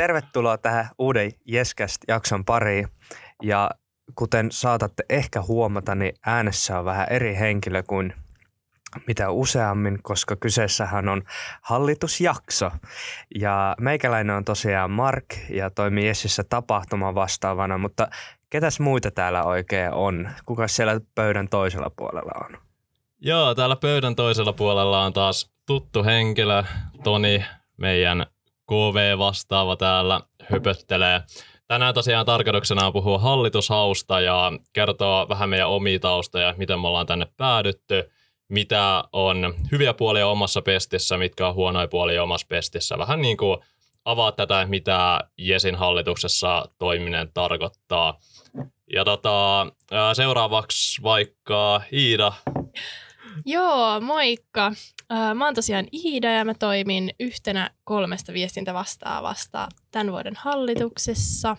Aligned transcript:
Tervetuloa 0.00 0.58
tähän 0.58 0.88
uuden 0.98 1.30
Jeskäst-jakson 1.44 2.44
pariin. 2.44 2.88
Ja 3.42 3.70
kuten 4.14 4.52
saatatte 4.52 5.04
ehkä 5.10 5.42
huomata, 5.42 5.94
niin 5.94 6.12
äänessä 6.26 6.78
on 6.78 6.84
vähän 6.84 7.06
eri 7.10 7.36
henkilö 7.36 7.82
kuin 7.82 8.14
mitä 9.06 9.30
useammin, 9.30 9.98
koska 10.02 10.36
kyseessähän 10.36 11.08
on 11.08 11.22
hallitusjakso. 11.62 12.70
Ja 13.40 13.76
meikäläinen 13.80 14.36
on 14.36 14.44
tosiaan 14.44 14.90
Mark 14.90 15.24
ja 15.50 15.70
toimii 15.70 16.06
Jessissä 16.06 16.44
tapahtuma 16.44 17.14
vastaavana, 17.14 17.78
mutta 17.78 18.08
ketäs 18.50 18.80
muita 18.80 19.10
täällä 19.10 19.44
oikein 19.44 19.92
on? 19.92 20.30
Kuka 20.46 20.68
siellä 20.68 21.00
pöydän 21.14 21.48
toisella 21.48 21.90
puolella 21.96 22.46
on? 22.46 22.58
Joo, 23.18 23.54
täällä 23.54 23.76
pöydän 23.76 24.16
toisella 24.16 24.52
puolella 24.52 25.04
on 25.04 25.12
taas 25.12 25.50
tuttu 25.66 26.04
henkilö, 26.04 26.64
Toni, 27.04 27.44
meidän 27.76 28.26
KV-vastaava 28.70 29.76
täällä 29.76 30.20
höpöttelee. 30.42 31.22
Tänään 31.68 31.94
tosiaan 31.94 32.26
tarkoituksena 32.26 32.86
on 32.86 32.92
puhua 32.92 33.18
hallitushausta 33.18 34.20
ja 34.20 34.52
kertoa 34.72 35.28
vähän 35.28 35.48
meidän 35.48 35.68
omia 35.68 35.98
taustoja, 35.98 36.54
miten 36.58 36.80
me 36.80 36.88
ollaan 36.88 37.06
tänne 37.06 37.26
päädytty, 37.36 38.10
mitä 38.48 39.04
on 39.12 39.54
hyviä 39.72 39.94
puolia 39.94 40.26
omassa 40.26 40.62
pestissä, 40.62 41.16
mitkä 41.16 41.48
on 41.48 41.54
huonoja 41.54 41.88
puolia 41.88 42.22
omassa 42.22 42.46
pestissä. 42.50 42.98
Vähän 42.98 43.20
niin 43.20 43.36
kuin 43.36 43.58
avaa 44.04 44.32
tätä, 44.32 44.66
mitä 44.68 45.20
Jesin 45.38 45.76
hallituksessa 45.76 46.64
toiminen 46.78 47.30
tarkoittaa. 47.34 48.18
Ja 48.92 49.04
tota, 49.04 49.66
seuraavaksi 50.12 51.02
vaikka 51.02 51.80
Iida. 51.92 52.32
Joo, 53.46 54.00
moikka. 54.00 54.72
Mä 55.34 55.44
oon 55.44 55.54
tosiaan 55.54 55.86
Iida 55.92 56.32
ja 56.32 56.44
mä 56.44 56.54
toimin 56.54 57.10
yhtenä 57.20 57.70
kolmesta 57.84 58.32
viestintävastaavasta 58.32 59.68
tämän 59.90 60.12
vuoden 60.12 60.34
hallituksessa. 60.36 61.56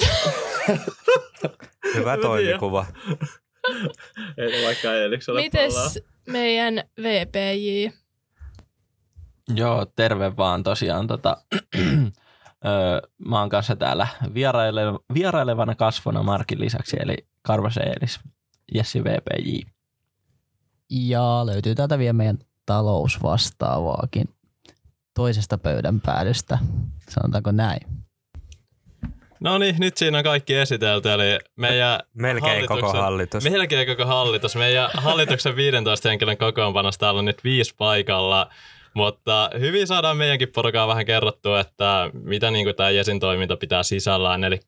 Hyvä 1.94 2.16
toimikuva. 2.16 2.86
Ei 4.38 4.66
vaikka 4.66 4.94
Eeliksi 4.94 5.30
ole 5.30 5.40
Mites 5.40 5.98
meidän 6.28 6.82
VPJ? 7.02 7.90
Joo, 9.54 9.86
terve 9.96 10.36
vaan 10.36 10.62
tosiaan. 10.62 11.06
Tota, 11.06 11.36
mä 13.28 13.40
oon 13.40 13.48
kanssa 13.48 13.76
täällä 13.76 14.06
vieraile, 14.34 14.80
vierailevana 15.14 15.74
kasvona 15.74 16.22
Markin 16.22 16.60
lisäksi, 16.60 16.96
eli 17.00 17.16
Karvas 17.42 17.76
Eelis, 17.76 18.20
Jessi 18.74 19.04
VPJ. 19.04 19.73
Ja 20.94 21.46
löytyy 21.46 21.74
täältä 21.74 21.98
vielä 21.98 22.12
meidän 22.12 22.38
talousvastaavaakin 22.66 24.28
toisesta 25.14 25.58
pöydän 25.58 26.00
päädystä, 26.00 26.58
sanotaanko 27.08 27.52
näin. 27.52 27.80
No 29.40 29.58
niin, 29.58 29.76
nyt 29.78 29.96
siinä 29.96 30.18
on 30.18 30.24
kaikki 30.24 30.54
esitelty, 30.54 31.12
eli 31.12 31.38
meidän 31.56 32.00
Melkein 32.14 32.66
koko 32.66 32.92
hallitus. 32.92 33.44
Melkein 33.44 33.86
koko 33.86 34.06
hallitus. 34.06 34.56
Meidän 34.56 34.90
hallituksen 34.94 35.56
15 35.56 36.08
henkilön 36.08 36.36
kokoonpanossa 36.36 37.00
täällä 37.00 37.18
on 37.18 37.24
nyt 37.24 37.44
viisi 37.44 37.74
paikalla, 37.78 38.50
mutta 38.94 39.50
hyvin 39.60 39.86
saadaan 39.86 40.16
meidänkin 40.16 40.48
porukaa 40.54 40.88
vähän 40.88 41.06
kerrottua, 41.06 41.60
että 41.60 42.10
mitä 42.12 42.50
niin 42.50 42.66
kuin 42.66 42.76
tämä 42.76 42.90
Jesin 42.90 43.20
toiminta 43.20 43.56
pitää 43.56 43.82
sisällään. 43.82 44.44
Eli 44.44 44.60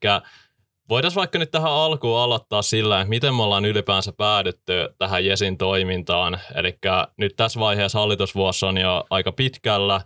voitaisiin 0.89 1.19
vaikka 1.19 1.39
nyt 1.39 1.51
tähän 1.51 1.71
alkuun 1.71 2.19
aloittaa 2.19 2.61
sillä, 2.61 3.01
että 3.01 3.09
miten 3.09 3.35
me 3.35 3.43
ollaan 3.43 3.65
ylipäänsä 3.65 4.11
päädytty 4.11 4.73
tähän 4.97 5.25
Jesin 5.25 5.57
toimintaan. 5.57 6.39
Eli 6.55 6.77
nyt 7.17 7.35
tässä 7.35 7.59
vaiheessa 7.59 7.99
hallitusvuosi 7.99 8.65
on 8.65 8.77
jo 8.77 9.05
aika 9.09 9.31
pitkällä. 9.31 10.01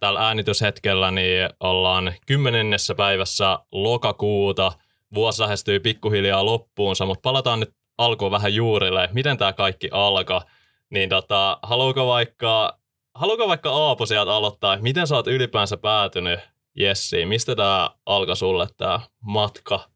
Tällä 0.00 0.26
äänityshetkellä 0.26 1.10
niin 1.10 1.50
ollaan 1.60 2.12
kymmenennessä 2.26 2.94
päivässä 2.94 3.58
lokakuuta. 3.72 4.72
Vuosi 5.14 5.42
lähestyy 5.42 5.80
pikkuhiljaa 5.80 6.46
loppuunsa, 6.46 7.06
mutta 7.06 7.22
palataan 7.22 7.60
nyt 7.60 7.74
alkuun 7.98 8.30
vähän 8.30 8.54
juurille, 8.54 9.08
miten 9.12 9.38
tämä 9.38 9.52
kaikki 9.52 9.88
alkaa. 9.92 10.42
Niin 10.90 11.08
tota, 11.08 11.58
haluuko 11.62 12.06
vaikka 12.06 12.78
haluatko 13.14 13.48
vaikka 13.48 13.70
Aapo 13.70 14.06
sieltä 14.06 14.34
aloittaa, 14.34 14.78
miten 14.80 15.06
sä 15.06 15.16
oot 15.16 15.26
ylipäänsä 15.26 15.76
päätynyt 15.76 16.40
Jessiin? 16.74 17.28
Mistä 17.28 17.56
tämä 17.56 17.90
alkoi 18.06 18.36
sulle 18.36 18.68
tämä 18.76 19.00
matka? 19.20 19.88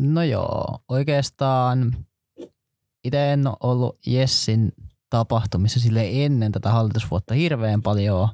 No 0.00 0.22
joo, 0.22 0.78
oikeastaan 0.88 1.96
itse 3.04 3.32
en 3.32 3.46
ole 3.46 3.56
ollut 3.60 3.98
Jessin 4.06 4.72
tapahtumissa 5.10 5.80
sille 5.80 6.24
ennen 6.24 6.52
tätä 6.52 6.70
hallitusvuotta 6.70 7.34
hirveän 7.34 7.82
paljon, 7.82 8.28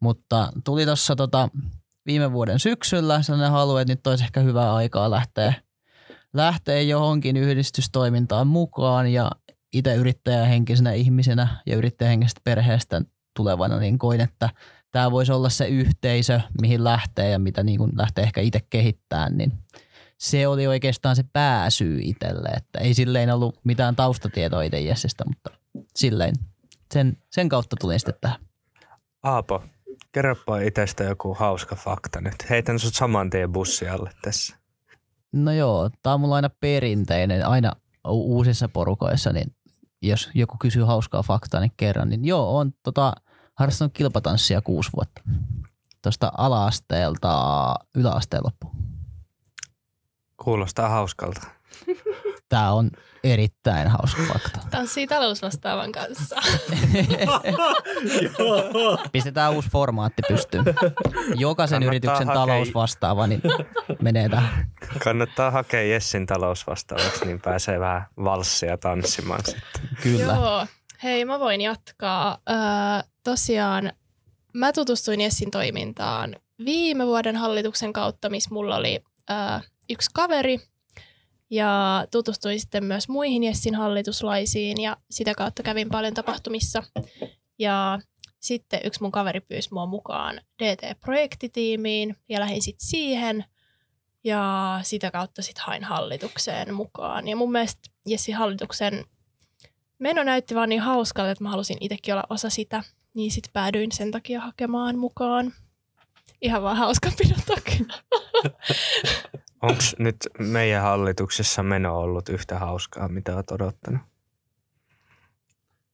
mutta 0.00 0.52
tuli 0.64 0.84
tuossa 0.84 1.16
tota 1.16 1.48
viime 2.06 2.32
vuoden 2.32 2.58
syksyllä 2.58 3.22
sellainen 3.22 3.50
halu, 3.52 3.76
että 3.76 3.92
nyt 3.92 4.06
olisi 4.06 4.24
ehkä 4.24 4.40
hyvää 4.40 4.74
aikaa 4.74 5.10
lähteä, 5.10 5.54
lähteä 6.32 6.80
johonkin 6.80 7.36
yhdistystoimintaan 7.36 8.46
mukaan 8.46 9.12
ja 9.12 9.30
itse 9.72 9.94
yrittäjähenkisenä 9.94 10.92
ihmisenä 10.92 11.62
ja 11.66 11.76
yrittäjähenkisestä 11.76 12.40
perheestä 12.44 13.02
tulevana, 13.36 13.78
niin 13.78 13.98
koin, 13.98 14.20
että 14.20 14.50
tämä 14.92 15.10
voisi 15.10 15.32
olla 15.32 15.48
se 15.48 15.66
yhteisö, 15.66 16.40
mihin 16.60 16.84
lähtee 16.84 17.30
ja 17.30 17.38
mitä 17.38 17.62
niin 17.62 17.78
kuin 17.78 17.92
lähtee 17.96 18.24
ehkä 18.24 18.40
itse 18.40 18.60
kehittämään, 18.70 19.38
niin 19.38 19.52
se 20.18 20.48
oli 20.48 20.66
oikeastaan 20.66 21.16
se 21.16 21.24
pääsyy 21.32 21.98
itselle, 22.02 22.48
että 22.48 22.78
ei 22.78 22.94
silleen 22.94 23.30
ollut 23.30 23.60
mitään 23.64 23.96
taustatietoa 23.96 24.62
itse 24.62 24.80
Jessestä, 24.80 25.24
mutta 25.26 25.50
silleen 25.94 26.34
sen, 26.92 27.16
sen 27.30 27.48
kautta 27.48 27.76
tulin 27.80 28.00
sitten 28.00 28.14
tähän. 28.20 28.38
Aapo, 29.22 29.62
kerropa 30.12 30.58
itsestä 30.58 31.04
joku 31.04 31.34
hauska 31.34 31.76
fakta 31.76 32.20
nyt. 32.20 32.50
Heitän 32.50 32.78
sut 32.78 32.94
saman 32.94 33.30
tien 33.30 33.52
bussialle 33.52 34.10
tässä. 34.22 34.56
No 35.32 35.52
joo, 35.52 35.90
tää 36.02 36.14
on 36.14 36.20
mulla 36.20 36.36
aina 36.36 36.50
perinteinen, 36.60 37.46
aina 37.46 37.72
uusissa 38.08 38.68
porukoissa, 38.68 39.32
niin 39.32 39.54
jos 40.02 40.30
joku 40.34 40.56
kysyy 40.60 40.82
hauskaa 40.82 41.22
faktaa, 41.22 41.60
niin 41.60 41.72
kerran, 41.76 42.08
niin 42.08 42.24
joo, 42.24 42.58
on 42.58 42.72
tota, 42.82 43.12
harrastanut 43.62 43.92
kilpatanssia 43.92 44.60
kuusi 44.60 44.90
vuotta. 44.96 45.22
Tuosta 46.02 46.32
ala-asteelta 46.38 47.74
yläasteen 47.94 48.42
loppuun. 48.44 48.76
Kuulostaa 50.36 50.88
hauskalta. 50.88 51.40
Tämä 52.48 52.72
on 52.72 52.90
erittäin 53.24 53.88
hauska 53.88 54.22
fakta. 54.32 54.58
Tanssii 54.70 55.06
talousvastaavan 55.06 55.92
kanssa. 55.92 56.36
Pistetään 59.12 59.52
uusi 59.52 59.70
formaatti 59.70 60.22
pystyyn. 60.28 60.64
Jokaisen 61.34 61.76
Kannattaa 61.76 61.86
yrityksen 61.88 62.26
hakea- 62.26 62.34
talousvastaava 62.34 63.26
niin 63.26 63.42
menee 64.02 64.28
tähän. 64.28 64.70
Kannattaa 65.04 65.50
hakea 65.50 65.82
Jessin 65.82 66.26
talousvastaavaksi, 66.26 67.24
niin 67.24 67.40
pääsee 67.40 67.80
vähän 67.80 68.06
valssia 68.24 68.78
tanssimaan 68.78 69.40
sitten. 69.44 69.88
Kyllä. 70.02 70.34
Joo. 70.34 70.66
Hei, 71.02 71.24
mä 71.24 71.40
voin 71.40 71.60
jatkaa. 71.60 72.38
Öö, 72.50 72.56
tosiaan 73.24 73.92
mä 74.52 74.72
tutustuin 74.72 75.20
Jessin 75.20 75.50
toimintaan 75.50 76.36
viime 76.64 77.06
vuoden 77.06 77.36
hallituksen 77.36 77.92
kautta, 77.92 78.30
missä 78.30 78.50
mulla 78.52 78.76
oli 78.76 79.04
öö, 79.30 79.36
yksi 79.90 80.10
kaveri. 80.14 80.60
Ja 81.50 82.04
tutustuin 82.10 82.60
sitten 82.60 82.84
myös 82.84 83.08
muihin 83.08 83.44
Jessin 83.44 83.74
hallituslaisiin 83.74 84.80
ja 84.80 84.96
sitä 85.10 85.34
kautta 85.34 85.62
kävin 85.62 85.88
paljon 85.88 86.14
tapahtumissa. 86.14 86.82
Ja 87.58 87.98
sitten 88.40 88.80
yksi 88.84 89.02
mun 89.02 89.12
kaveri 89.12 89.40
pyysi 89.40 89.68
mua 89.72 89.86
mukaan 89.86 90.40
DT-projektitiimiin 90.62 92.16
ja 92.28 92.40
lähdin 92.40 92.62
sitten 92.62 92.88
siihen. 92.88 93.44
Ja 94.24 94.80
sitä 94.82 95.10
kautta 95.10 95.42
sitten 95.42 95.64
hain 95.64 95.84
hallitukseen 95.84 96.74
mukaan. 96.74 97.28
Ja 97.28 97.36
mun 97.36 97.52
mielestä 97.52 97.90
Jessin 98.06 98.34
hallituksen 98.34 99.04
meno 100.02 100.22
näytti 100.22 100.54
vaan 100.54 100.68
niin 100.68 100.80
hauskalta, 100.80 101.30
että 101.30 101.44
mä 101.44 101.50
halusin 101.50 101.76
itsekin 101.80 102.14
olla 102.14 102.24
osa 102.30 102.50
sitä. 102.50 102.82
Niin 103.14 103.30
sit 103.30 103.44
päädyin 103.52 103.92
sen 103.92 104.10
takia 104.10 104.40
hakemaan 104.40 104.98
mukaan. 104.98 105.52
Ihan 106.40 106.62
vaan 106.62 106.76
hauskanpidon 106.76 107.40
takia. 107.54 107.86
Onko 109.62 109.82
nyt 109.98 110.16
meidän 110.38 110.82
hallituksessa 110.82 111.62
meno 111.62 111.98
ollut 111.98 112.28
yhtä 112.28 112.58
hauskaa, 112.58 113.08
mitä 113.08 113.34
olet 113.34 113.50
odottanut? 113.50 114.02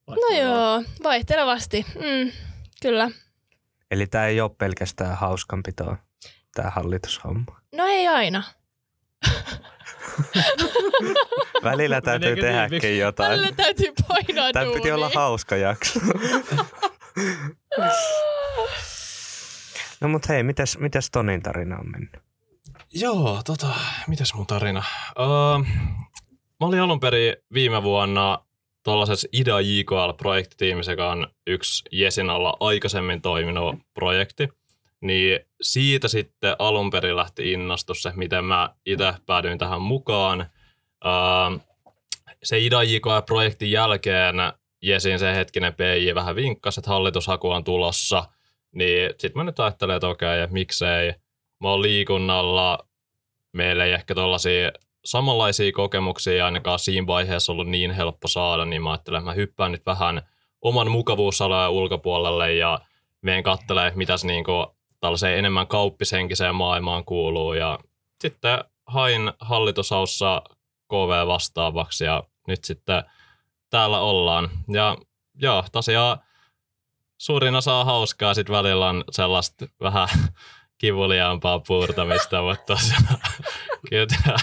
No 0.07 0.37
joo, 0.41 0.83
vaihtelevasti. 1.03 1.85
Mm, 1.95 2.31
kyllä. 2.81 3.11
Eli 3.91 4.07
tämä 4.07 4.25
ei 4.25 4.41
ole 4.41 4.51
pelkästään 4.57 5.17
hauskanpitoa, 5.17 5.97
tämä 6.53 6.69
hallitushomma. 6.69 7.61
No 7.75 7.85
ei 7.85 8.07
aina. 8.07 8.43
Välillä 11.63 12.01
täytyy 12.01 12.29
Meneekö 12.29 12.47
tehdäkin 12.47 12.81
tiiviksi? 12.81 12.97
jotain. 12.97 13.31
Välillä 13.31 13.51
täytyy 13.55 13.93
painaa 14.07 14.53
Tämä 14.53 14.73
piti 14.73 14.91
olla 14.91 15.05
duunia. 15.05 15.19
hauska 15.19 15.55
jakso. 15.55 15.99
No 20.01 20.07
mut 20.07 20.29
hei, 20.29 20.43
mitäs, 20.43 20.77
mitäs 20.77 21.09
Tonin 21.11 21.41
tarina 21.43 21.77
on 21.77 21.91
mennyt? 21.91 22.11
Joo, 22.93 23.41
tota, 23.45 23.67
mitäs 24.07 24.33
mun 24.33 24.47
tarina? 24.47 24.83
Öö, 25.19 25.25
mä 26.59 26.67
olin 26.67 26.81
alun 26.81 26.99
perin 26.99 27.35
viime 27.53 27.83
vuonna 27.83 28.39
tuollaisessa 28.83 29.27
IDA 29.31 29.61
JKL-projektitiimissä, 29.61 30.91
joka 30.91 31.11
on 31.11 31.27
yksi 31.47 31.83
Jesin 31.91 32.29
alla 32.29 32.57
aikaisemmin 32.59 33.21
toiminut 33.21 33.75
projekti. 33.93 34.49
Niin 35.01 35.39
siitä 35.61 36.07
sitten 36.07 36.55
alun 36.59 36.89
perin 36.89 37.15
lähti 37.15 37.51
innostus 37.51 38.03
se, 38.03 38.11
miten 38.15 38.45
mä 38.45 38.75
itse 38.85 39.13
päädyin 39.25 39.57
tähän 39.57 39.81
mukaan. 39.81 40.49
Uh, 41.05 41.61
se 42.43 42.57
IDA-JKE-projektin 42.59 43.71
jälkeen 43.71 44.35
Jesin 44.81 45.19
se 45.19 45.35
hetkinen 45.35 45.73
PJ 45.73 46.15
vähän 46.15 46.35
vinkkasi, 46.35 46.79
että 46.79 46.91
hallitushaku 46.91 47.49
on 47.49 47.63
tulossa, 47.63 48.23
niin 48.71 49.09
sitten 49.09 49.39
mä 49.39 49.43
nyt 49.43 49.59
ajattelen, 49.59 49.95
että 49.95 50.07
okei, 50.07 50.43
okay, 50.43 50.53
miksei. 50.53 51.13
Mä 51.59 51.69
oon 51.69 51.81
liikunnalla, 51.81 52.87
meillä 53.53 53.85
ei 53.85 53.91
ehkä 53.91 54.15
tuollaisia 54.15 54.71
samanlaisia 55.05 55.71
kokemuksia 55.71 56.45
ainakaan 56.45 56.79
siinä 56.79 57.07
vaiheessa 57.07 57.51
ollut 57.51 57.67
niin 57.67 57.91
helppo 57.91 58.27
saada, 58.27 58.65
niin 58.65 58.81
mä 58.81 58.91
ajattelen, 58.91 59.19
että 59.19 59.29
mä 59.29 59.33
hyppään 59.33 59.71
nyt 59.71 59.85
vähän 59.85 60.21
oman 60.61 60.91
mukavuusalueen 60.91 61.69
ulkopuolelle 61.69 62.53
ja 62.53 62.79
menen 63.21 63.43
katselemaan, 63.43 63.93
mitä 63.95 64.17
se 64.17 64.27
niinku 64.27 64.75
tällaiseen 64.99 65.37
enemmän 65.37 65.67
kauppisenkiseen 65.67 66.55
maailmaan 66.55 67.05
kuuluu. 67.05 67.53
Ja 67.53 67.79
sitten 68.21 68.59
hain 68.87 69.33
hallitusaussa 69.39 70.41
KV 70.87 71.27
vastaavaksi 71.27 72.05
ja 72.05 72.23
nyt 72.47 72.63
sitten 72.63 73.03
täällä 73.69 73.99
ollaan. 73.99 74.49
Ja 74.67 74.97
joo, 75.35 75.63
tosiaan 75.71 76.19
suurin 77.17 77.55
osa 77.55 77.75
on 77.75 77.85
hauskaa, 77.85 78.33
sitten 78.33 78.55
välillä 78.55 78.87
on 78.87 79.03
sellaista 79.11 79.65
vähän 79.81 80.07
kivuliaampaa 80.81 81.59
puurtamista, 81.59 82.41
mutta 82.47 82.65
tosiaan 82.65 83.19
kyllä, 83.89 84.37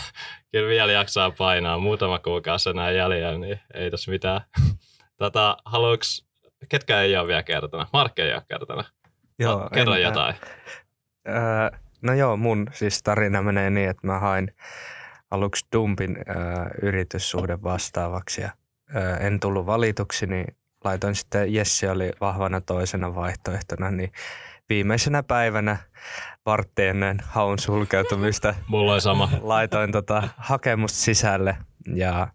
kyllä 0.53 0.69
vielä 0.69 0.93
jaksaa 0.93 1.31
painaa. 1.31 1.79
Muutama 1.79 2.19
kuukausi 2.19 2.71
enää 2.71 2.91
jäljellä, 2.91 3.39
niin 3.39 3.61
ei 3.75 3.91
tässä 3.91 4.11
mitään. 4.11 4.41
Tätä 5.19 5.57
haluuks, 5.65 6.27
ketkä 6.69 7.01
ei 7.01 7.17
ole 7.17 7.27
vielä 7.27 7.43
kertana? 7.43 7.87
Markki 7.93 8.23
ei 8.23 8.35
ole 8.35 8.43
kertana. 8.49 8.85
Joo, 9.39 9.69
Kerro 9.75 9.95
en, 9.95 10.03
jotain. 10.03 10.35
Äh, 11.29 11.81
no 12.03 12.15
joo, 12.15 12.37
mun 12.37 12.67
siis 12.73 13.03
tarina 13.03 13.43
menee 13.43 13.71
niin, 13.71 13.91
että 13.91 14.07
mä 14.07 14.19
hain 14.19 14.53
aluksi 15.31 15.67
Dumpin 15.73 16.17
äh, 16.17 16.67
yrityssuhde 16.83 17.63
vastaavaksi 17.63 18.41
ja 18.41 18.51
äh, 18.97 19.27
en 19.27 19.41
tullut 19.41 19.67
valituksi, 19.67 20.27
niin 20.27 20.57
laitoin 20.85 21.15
sitten, 21.15 21.55
Jessi 21.55 21.89
oli 21.89 22.13
vahvana 22.21 22.61
toisena 22.61 23.15
vaihtoehtona, 23.15 23.91
niin 23.91 24.13
viimeisenä 24.69 25.23
päivänä 25.23 25.77
vartti 26.47 26.85
ennen 26.85 27.19
haun 27.27 27.59
sulkeutumista 27.59 28.55
Mulla 28.69 28.95
on 28.95 29.01
sama. 29.01 29.31
laitoin 29.41 29.93
tota 29.93 30.29
hakemusta 30.37 30.99
sisälle 30.99 31.57
ja 31.95 32.29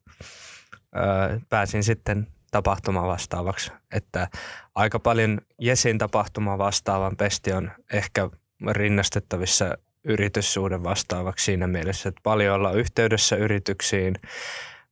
ö, 0.95 1.39
pääsin 1.49 1.83
sitten 1.83 2.27
tapahtuma 2.51 3.07
vastaavaksi. 3.07 3.71
Että 3.91 4.27
aika 4.75 4.99
paljon 4.99 5.41
Jesin 5.59 5.97
tapahtuma 5.97 6.57
vastaavan 6.57 7.17
pesti 7.17 7.53
on 7.53 7.71
ehkä 7.93 8.29
rinnastettavissa 8.71 9.77
yrityssuuden 10.03 10.83
vastaavaksi 10.83 11.45
siinä 11.45 11.67
mielessä, 11.67 12.09
että 12.09 12.21
paljon 12.23 12.55
ollaan 12.55 12.77
yhteydessä 12.77 13.35
yrityksiin, 13.35 14.15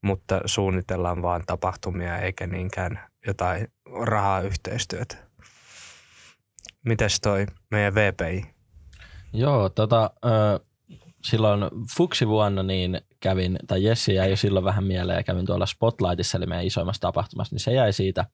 mutta 0.02 0.42
suunnitellaan 0.46 1.22
vaan 1.22 1.44
tapahtumia 1.48 2.18
eikä 2.18 2.48
niinkään 2.48 3.00
jotain 3.28 3.68
rahayhteistyötä. 4.06 5.16
Mites 6.86 7.22
toi 7.22 7.46
meidän 7.72 7.96
VPI? 7.96 8.46
Joo, 9.34 9.70
tota, 9.70 10.12
silloin 11.24 11.66
fuksi 11.98 12.28
vuonna 12.28 12.64
niin 12.64 13.02
kävin, 13.20 13.60
tai 13.68 13.84
Jessi 13.84 14.16
jäi 14.16 14.30
jo 14.30 14.38
silloin 14.38 14.66
vähän 14.66 14.84
mieleen 14.84 15.18
ja 15.18 15.24
kävin 15.24 15.46
tuolla 15.46 15.66
Spotlightissa, 15.66 16.38
eli 16.38 16.46
meidän 16.46 16.66
isoimmassa 16.66 17.02
tapahtumassa, 17.02 17.56
niin 17.56 17.60
se 17.60 17.74
jäi 17.74 17.94
siitä, 17.94 18.26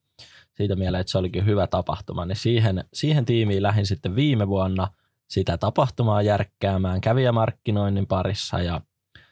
siitä 0.53 0.75
mieleen, 0.75 1.01
että 1.01 1.11
se 1.11 1.17
olikin 1.17 1.45
hyvä 1.45 1.67
tapahtuma. 1.67 2.25
Niin 2.25 2.35
siihen, 2.35 2.83
siihen 2.93 3.25
tiimiin 3.25 3.63
lähdin 3.63 3.85
sitten 3.85 4.15
viime 4.15 4.47
vuonna 4.47 4.87
sitä 5.27 5.57
tapahtumaa 5.57 6.21
järkkäämään 6.21 7.01
kävijämarkkinoinnin 7.01 8.07
parissa 8.07 8.61
ja 8.61 8.81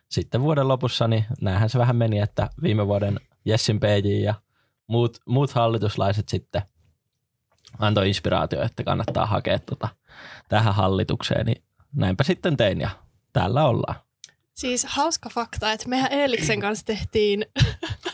sitten 0.09 0.41
vuoden 0.41 0.67
lopussa, 0.67 1.07
niin 1.07 1.25
näähän 1.41 1.69
se 1.69 1.79
vähän 1.79 1.95
meni, 1.95 2.19
että 2.19 2.49
viime 2.63 2.87
vuoden 2.87 3.19
Jessin 3.45 3.79
PJ 3.79 4.07
ja 4.23 4.33
muut, 4.87 5.17
muut 5.27 5.51
hallituslaiset 5.51 6.29
sitten 6.29 6.61
antoi 7.79 8.07
inspiraatio, 8.07 8.61
että 8.61 8.83
kannattaa 8.83 9.25
hakea 9.25 9.59
tota, 9.59 9.89
tähän 10.49 10.75
hallitukseen, 10.75 11.45
niin 11.45 11.63
näinpä 11.95 12.23
sitten 12.23 12.57
tein 12.57 12.81
ja 12.81 12.89
täällä 13.33 13.65
ollaan. 13.67 13.95
Siis 14.53 14.85
hauska 14.89 15.29
fakta, 15.29 15.71
että 15.71 15.89
mehän 15.89 16.11
Eeliksen 16.11 16.59
kanssa 16.59 16.85
tehtiin, 16.85 17.45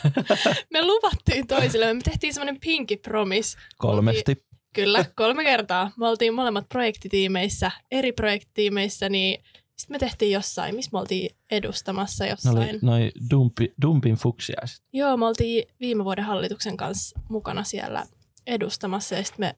me 0.72 0.82
luvattiin 0.82 1.46
toisille, 1.46 1.94
me 1.94 2.00
tehtiin 2.04 2.34
semmoinen 2.34 2.60
pinky 2.60 2.96
promise. 2.96 3.58
Kolmesti. 3.78 4.18
Oltiin, 4.18 4.46
kyllä, 4.74 5.04
kolme 5.16 5.44
kertaa. 5.44 5.90
Me 5.96 6.08
oltiin 6.08 6.34
molemmat 6.34 6.68
projektitiimeissä, 6.68 7.70
eri 7.90 8.12
projektitiimeissä, 8.12 9.08
niin 9.08 9.44
sitten 9.76 9.94
me 9.94 9.98
tehtiin 9.98 10.32
jossain, 10.32 10.74
missä 10.74 10.90
me 10.92 10.98
oltiin 10.98 11.36
edustamassa 11.50 12.26
jossain. 12.26 12.54
No 12.56 12.62
oli 12.62 12.78
noi 12.82 13.12
dumpi, 13.30 13.72
dumpin 13.82 14.14
fuksiaiset. 14.14 14.82
Joo, 14.92 15.16
me 15.16 15.26
oltiin 15.26 15.64
viime 15.80 16.04
vuoden 16.04 16.24
hallituksen 16.24 16.76
kanssa 16.76 17.20
mukana 17.28 17.64
siellä 17.64 18.06
edustamassa 18.46 19.14
ja 19.14 19.24
sitten 19.24 19.46
me 19.46 19.54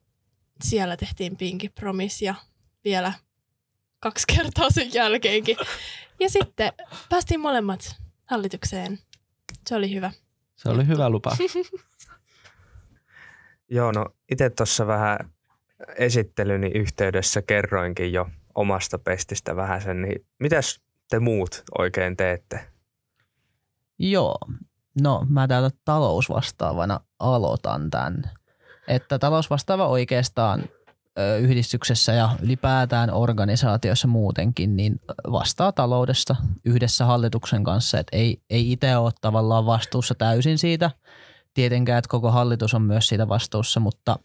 siellä 0.62 0.97
tehtiin 0.97 1.37
Pinky 1.37 1.69
Promise 1.69 2.25
ja 2.25 2.35
vielä 2.85 3.12
kaksi 4.03 4.25
kertaa 4.37 4.71
sen 4.71 4.95
jälkeenkin. 4.95 5.57
Ja 6.21 6.29
sitten 6.29 6.73
päästiin 7.09 7.41
molemmat 7.41 7.97
hallitukseen. 8.27 8.99
Se 9.67 9.77
oli 9.77 9.95
hyvä. 9.95 10.11
Se 10.55 10.69
oli 10.69 10.87
hyvä 10.87 11.11
lupa. 11.11 11.37
Joo, 13.71 13.93
no 13.93 14.07
itse 14.31 14.51
tuossa 14.51 14.87
vähän 14.87 15.19
esittelyni 15.97 16.71
yhteydessä 16.75 17.43
kerroinkin 17.43 18.13
jo 18.13 18.29
omasta 18.55 18.99
pestistä 18.99 19.57
vähän 19.57 19.83
sen, 19.83 20.03
niin 20.03 20.27
mitäs 20.39 20.81
te 21.11 21.19
muut 21.19 21.63
oikein 21.79 22.17
teette? 22.17 22.61
Joo, 23.99 24.39
no 25.03 25.27
mä 25.29 25.49
täältä 25.49 25.77
talousvastaavana 25.85 27.01
aloitan 27.19 27.91
tämän. 27.91 28.31
Että 28.89 29.19
talousvastaava 29.19 29.87
oikeastaan 29.87 30.65
yhdistyksessä 31.41 32.12
ja 32.12 32.31
ylipäätään 32.43 33.14
organisaatioissa 33.14 34.09
muutenkin, 34.09 34.76
niin 34.76 35.00
vastaa 35.32 35.73
taloudesta 35.73 36.37
yhdessä 36.64 37.05
hallituksen 37.05 37.64
kanssa. 37.64 37.99
Et 37.99 38.06
ei, 38.12 38.43
ei 38.50 38.73
itse 38.73 38.97
ole 38.97 39.12
tavallaan 39.20 39.67
vastuussa 39.67 40.14
täysin 40.14 40.59
siitä. 40.59 40.91
Tietenkään, 41.55 41.99
että 41.99 42.09
koko 42.09 42.31
hallitus 42.31 42.75
on 42.75 42.82
myös 42.82 43.09
siitä 43.09 43.29
vastuussa, 43.29 43.81
mutta 43.81 44.17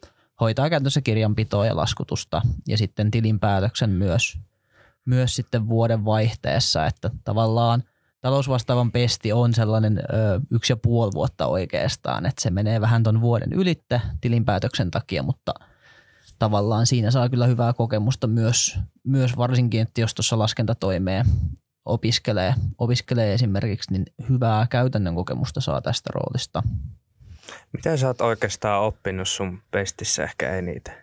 hoitaa 0.41 0.69
käytännössä 0.69 1.01
kirjanpitoa 1.01 1.65
ja 1.65 1.75
laskutusta 1.75 2.41
ja 2.67 2.77
sitten 2.77 3.11
tilinpäätöksen 3.11 3.89
myös, 3.89 4.37
myös 5.05 5.35
sitten 5.35 5.69
vuoden 5.69 6.05
vaihteessa, 6.05 6.85
että 6.85 7.09
tavallaan 7.23 7.83
talousvastaavan 8.21 8.91
pesti 8.91 9.33
on 9.33 9.53
sellainen 9.53 9.97
ö, 9.97 10.03
yksi 10.51 10.73
ja 10.73 10.77
puoli 10.77 11.11
vuotta 11.13 11.47
oikeastaan, 11.47 12.25
että 12.25 12.41
se 12.41 12.49
menee 12.49 12.81
vähän 12.81 13.03
ton 13.03 13.21
vuoden 13.21 13.53
ylitte 13.53 14.01
tilinpäätöksen 14.21 14.91
takia, 14.91 15.23
mutta– 15.23 15.53
tavallaan 16.39 16.85
siinä 16.85 17.11
saa 17.11 17.29
kyllä 17.29 17.47
hyvää 17.47 17.73
kokemusta 17.73 18.27
myös, 18.27 18.79
myös 19.03 19.37
varsinkin, 19.37 19.81
että 19.81 20.01
jos 20.01 20.13
tuossa 20.13 20.39
laskentatoimeen 20.39 21.25
opiskelee, 21.85 22.53
opiskelee 22.77 23.33
esimerkiksi, 23.33 23.91
niin 23.91 24.05
hyvää 24.29 24.67
käytännön 24.69 25.15
kokemusta 25.15 25.61
saa 25.61 25.81
tästä 25.81 26.09
roolista. 26.13 26.63
Mitä 27.73 27.97
sä 27.97 28.07
oot 28.07 28.21
oikeastaan 28.21 28.81
oppinut 28.81 29.27
sun 29.27 29.61
pestissä 29.71 30.23
ehkä 30.23 30.55
eniten? 30.55 30.95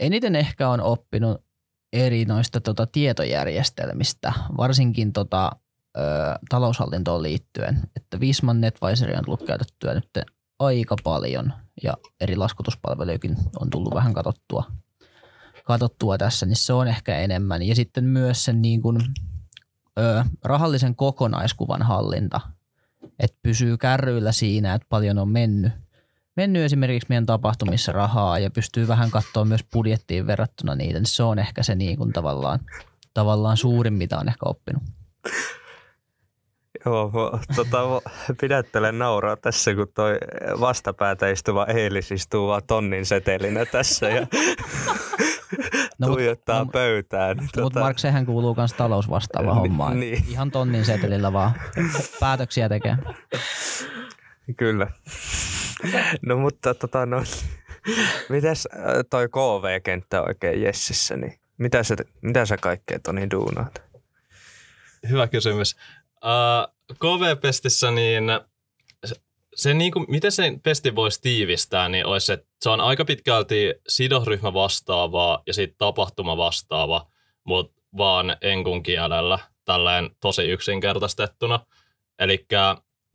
Eniten 0.00 0.36
ehkä 0.36 0.68
on 0.68 0.80
oppinut 0.80 1.44
eri 1.92 2.24
noista 2.24 2.60
tota, 2.60 2.86
tietojärjestelmistä, 2.86 4.32
varsinkin 4.56 5.12
tota, 5.12 5.50
ö, 5.96 6.00
taloushallintoon 6.48 7.22
liittyen. 7.22 7.80
Että 7.96 8.20
Visman 8.20 8.60
NetVisoria 8.60 9.18
on 9.18 9.24
tullut 9.24 9.46
käytettyä 9.46 9.94
nyt 9.94 10.08
aika 10.58 10.96
paljon 11.04 11.52
ja 11.82 11.96
eri 12.20 12.36
laskutuspalvelujakin 12.36 13.36
on 13.60 13.70
tullut 13.70 13.94
vähän 13.94 14.14
katsottua, 14.14 14.64
katsottua 15.64 16.18
tässä, 16.18 16.46
niin 16.46 16.56
se 16.56 16.72
on 16.72 16.88
ehkä 16.88 17.18
enemmän. 17.18 17.62
Ja 17.62 17.74
sitten 17.74 18.04
myös 18.04 18.44
sen 18.44 18.62
niin 18.62 18.82
kuin, 18.82 19.00
ö, 19.98 20.24
rahallisen 20.44 20.96
kokonaiskuvan 20.96 21.82
hallinta, 21.82 22.40
että 23.18 23.38
pysyy 23.42 23.76
kärryillä 23.76 24.32
siinä, 24.32 24.74
että 24.74 24.86
paljon 24.88 25.18
on 25.18 25.28
mennyt, 25.28 25.72
mennyt 26.36 26.62
esimerkiksi 26.62 27.08
meidän 27.08 27.26
tapahtumissa 27.26 27.92
rahaa 27.92 28.38
ja 28.38 28.50
pystyy 28.50 28.88
vähän 28.88 29.10
katsoa 29.10 29.44
myös 29.44 29.64
budjettiin 29.72 30.26
verrattuna 30.26 30.74
niitä, 30.74 30.98
niin 30.98 31.06
se 31.06 31.22
on 31.22 31.38
ehkä 31.38 31.62
se 31.62 31.74
niin 31.74 31.98
kuin 31.98 32.12
tavallaan, 32.12 32.60
tavallaan 33.14 33.56
suurin, 33.56 33.94
mitä 33.94 34.18
on 34.18 34.28
ehkä 34.28 34.46
oppinut. 34.46 34.82
Joo, 36.86 37.40
tota, 37.56 37.78
pidättelen 38.40 38.98
nauraa 38.98 39.36
tässä, 39.36 39.74
kun 39.74 39.88
toi 39.94 40.18
vastapäätä 40.60 41.28
istuva 41.28 41.66
Eelis 41.66 42.12
istuu 42.12 42.48
vaan 42.48 42.62
tonnin 42.66 43.06
setelinä 43.06 43.64
tässä 43.64 44.08
ja 44.08 44.26
no, 45.98 46.06
tuijottaa 46.06 46.64
mut, 46.64 46.72
pöytään. 46.72 47.36
No, 47.36 47.42
tota... 47.52 47.62
Mutta 47.62 47.80
Mark, 47.80 47.98
sehän 47.98 48.26
kuuluu 48.26 48.54
myös 48.54 48.72
talousvastaava 48.72 49.54
hommaan. 49.54 50.00
Niin. 50.00 50.24
Ihan 50.28 50.50
tonnin 50.50 50.84
setelillä 50.84 51.32
vaan 51.32 51.52
päätöksiä 52.20 52.68
tekee. 52.68 52.96
Kyllä. 54.56 54.86
No 56.26 56.36
mutta 56.36 56.74
tota, 56.74 57.06
no, 57.06 57.22
Mites 58.28 58.68
äh, 58.74 58.80
toi 59.10 59.28
KV-kenttä 59.28 60.22
oikein 60.22 60.62
Jessissä, 60.62 61.16
niin 61.16 61.38
mitä 61.58 61.82
sä, 61.82 61.96
mitä 62.22 62.46
sä 62.46 62.56
kaikkea 62.56 62.98
Toni 62.98 63.30
duunaat? 63.30 63.82
Hyvä 65.08 65.26
kysymys. 65.26 65.76
Uh, 66.24 66.74
KV-pestissä 66.94 67.90
niin 67.90 68.24
se, 69.04 69.14
se 69.54 69.74
niin 69.74 69.92
kuin, 69.92 70.06
miten 70.08 70.32
sen 70.32 70.60
pesti 70.60 70.96
voisi 70.96 71.22
tiivistää, 71.22 71.88
niin 71.88 72.06
olisi, 72.06 72.32
että 72.32 72.46
se 72.60 72.70
on 72.70 72.80
aika 72.80 73.04
pitkälti 73.04 73.74
sidosryhmä 73.88 74.54
vastaavaa 74.54 75.42
ja 75.46 75.54
sitten 75.54 75.78
tapahtuma 75.78 76.36
vastaava, 76.36 77.06
mutta 77.44 77.82
vaan 77.96 78.36
enkun 78.40 78.82
kielellä, 78.82 79.38
tälleen 79.64 80.10
tosi 80.20 80.42
yksinkertaistettuna. 80.42 81.60
Eli 82.18 82.46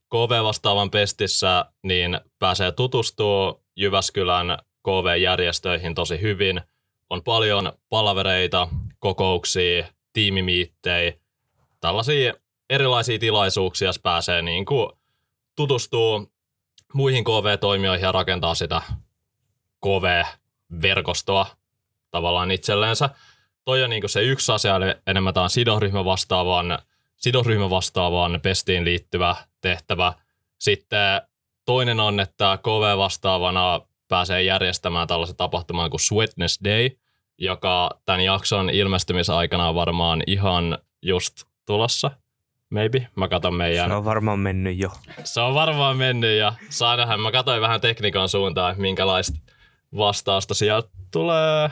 KV-vastaavan 0.09 0.91
pestissä 0.91 1.65
niin 1.83 2.19
pääsee 2.39 2.71
tutustua 2.71 3.61
Jyväskylän 3.75 4.57
KV-järjestöihin 4.83 5.95
tosi 5.95 6.21
hyvin. 6.21 6.61
On 7.09 7.23
paljon 7.23 7.73
palavereita, 7.89 8.67
kokouksia, 8.99 9.87
tiimimiittejä, 10.13 11.13
tällaisia 11.79 12.33
erilaisia 12.69 13.19
tilaisuuksia, 13.19 13.91
pääsee 14.03 14.41
niin 14.41 14.65
kuin 14.65 14.91
tutustuu 15.55 16.31
muihin 16.93 17.23
KV-toimijoihin 17.23 18.05
ja 18.05 18.11
rakentaa 18.11 18.55
sitä 18.55 18.81
KV-verkostoa 19.85 21.45
tavallaan 22.11 22.51
itsellensä. 22.51 23.09
Toi 23.65 23.83
on 23.83 23.89
niin 23.89 24.01
kuin 24.01 24.09
se 24.09 24.21
yksi 24.21 24.51
asia, 24.51 24.75
eli 24.75 24.85
enemmän 25.07 25.33
tämä 25.33 25.43
on 25.43 25.49
sidosryhmä 25.49 26.05
vastaavan, 26.05 26.79
sidosryhmä 27.15 27.69
vastaavan 27.69 28.39
pestiin 28.43 28.85
liittyvä 28.85 29.35
tehtävä. 29.61 30.13
Sitten 30.59 31.21
toinen 31.65 31.99
on, 31.99 32.19
että 32.19 32.59
KV-vastaavana 32.63 33.81
pääsee 34.07 34.43
järjestämään 34.43 35.07
tällaisen 35.07 35.35
tapahtuman 35.35 35.89
kuin 35.89 35.99
Sweetness 35.99 36.59
Day, 36.63 36.89
joka 37.37 37.89
tämän 38.05 38.21
jakson 38.21 38.69
ilmestymisaikana 38.69 39.69
on 39.69 39.75
varmaan 39.75 40.23
ihan 40.27 40.77
just 41.01 41.43
tulossa. 41.65 42.11
Maybe. 42.69 43.07
Mä 43.15 43.27
katon 43.27 43.53
meidän... 43.53 43.89
Se 43.89 43.95
on 43.95 44.05
varmaan 44.05 44.39
mennyt 44.39 44.77
jo. 44.77 44.91
Se 45.23 45.41
on 45.41 45.53
varmaan 45.53 45.97
mennyt 45.97 46.37
ja 46.37 46.53
saa 46.69 46.97
nähdä. 46.97 47.17
Mä 47.17 47.31
katsoin 47.31 47.61
vähän 47.61 47.81
tekniikan 47.81 48.29
suuntaan, 48.29 48.71
että 48.71 48.81
minkälaista 48.81 49.39
vastausta 49.97 50.53
sieltä 50.53 50.89
tulee. 51.11 51.69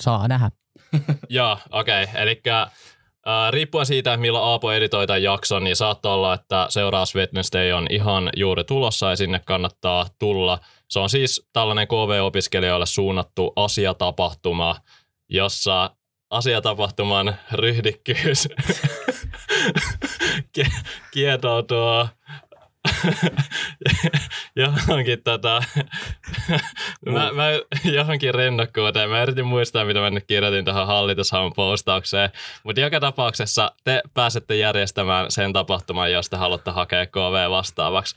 Saa 0.00 0.28
nähdä. 0.28 0.50
Joo, 1.28 1.58
okei. 1.72 2.04
Okay. 2.04 2.22
Eli 2.22 2.42
äh, 2.46 3.50
riippuen 3.50 3.86
siitä, 3.86 4.12
että 4.12 4.20
milloin 4.20 4.44
Aapo 4.44 4.72
editoi 4.72 5.06
tämän 5.06 5.22
jakson, 5.22 5.64
niin 5.64 5.76
saattaa 5.76 6.14
olla, 6.14 6.34
että 6.34 6.66
seuraava 6.68 7.06
Wednesday 7.14 7.72
on 7.72 7.86
ihan 7.90 8.30
juuri 8.36 8.64
tulossa 8.64 9.10
ja 9.10 9.16
sinne 9.16 9.40
kannattaa 9.44 10.06
tulla. 10.18 10.58
Se 10.88 10.98
on 10.98 11.10
siis 11.10 11.48
tällainen 11.52 11.88
KV-opiskelijoille 11.88 12.86
suunnattu 12.86 13.52
asiatapahtuma, 13.56 14.76
jossa 15.28 15.90
asiatapahtuman 16.30 17.36
ryhdikkyys 17.52 18.48
kietoutuu 21.12 22.06
johonkin 24.56 25.22
tota, 25.22 25.62
mä, 27.12 27.32
mä, 27.32 27.44
johonkin 27.84 28.34
rennokkuuteen. 28.34 29.10
Mä 29.10 29.22
yritin 29.22 29.46
muistaa, 29.46 29.84
mitä 29.84 30.00
mä 30.00 30.10
nyt 30.10 30.24
kirjoitin 30.26 30.64
tähän 30.64 30.86
hallitushaun 30.86 31.52
postaukseen. 31.56 32.30
Mutta 32.64 32.80
joka 32.80 33.00
tapauksessa 33.00 33.72
te 33.84 34.02
pääsette 34.14 34.56
järjestämään 34.56 35.30
sen 35.30 35.52
tapahtuman, 35.52 36.12
jos 36.12 36.30
te 36.30 36.36
haluatte 36.36 36.70
hakea 36.70 37.06
KV 37.06 37.50
vastaavaksi. 37.50 38.14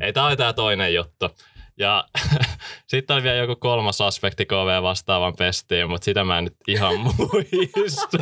Ei, 0.00 0.12
tää 0.12 0.26
oli 0.26 0.36
tää 0.36 0.52
toinen 0.52 0.94
juttu. 0.94 1.30
Ja 1.78 2.04
sitten 2.88 3.14
oli 3.14 3.22
vielä 3.22 3.36
joku 3.36 3.56
kolmas 3.56 4.00
aspekti 4.00 4.46
KV 4.46 4.82
vastaavan 4.82 5.36
pestiin, 5.38 5.90
mutta 5.90 6.04
sitä 6.04 6.24
mä 6.24 6.38
en 6.38 6.44
nyt 6.44 6.56
ihan 6.68 6.98
muista. 7.18 8.18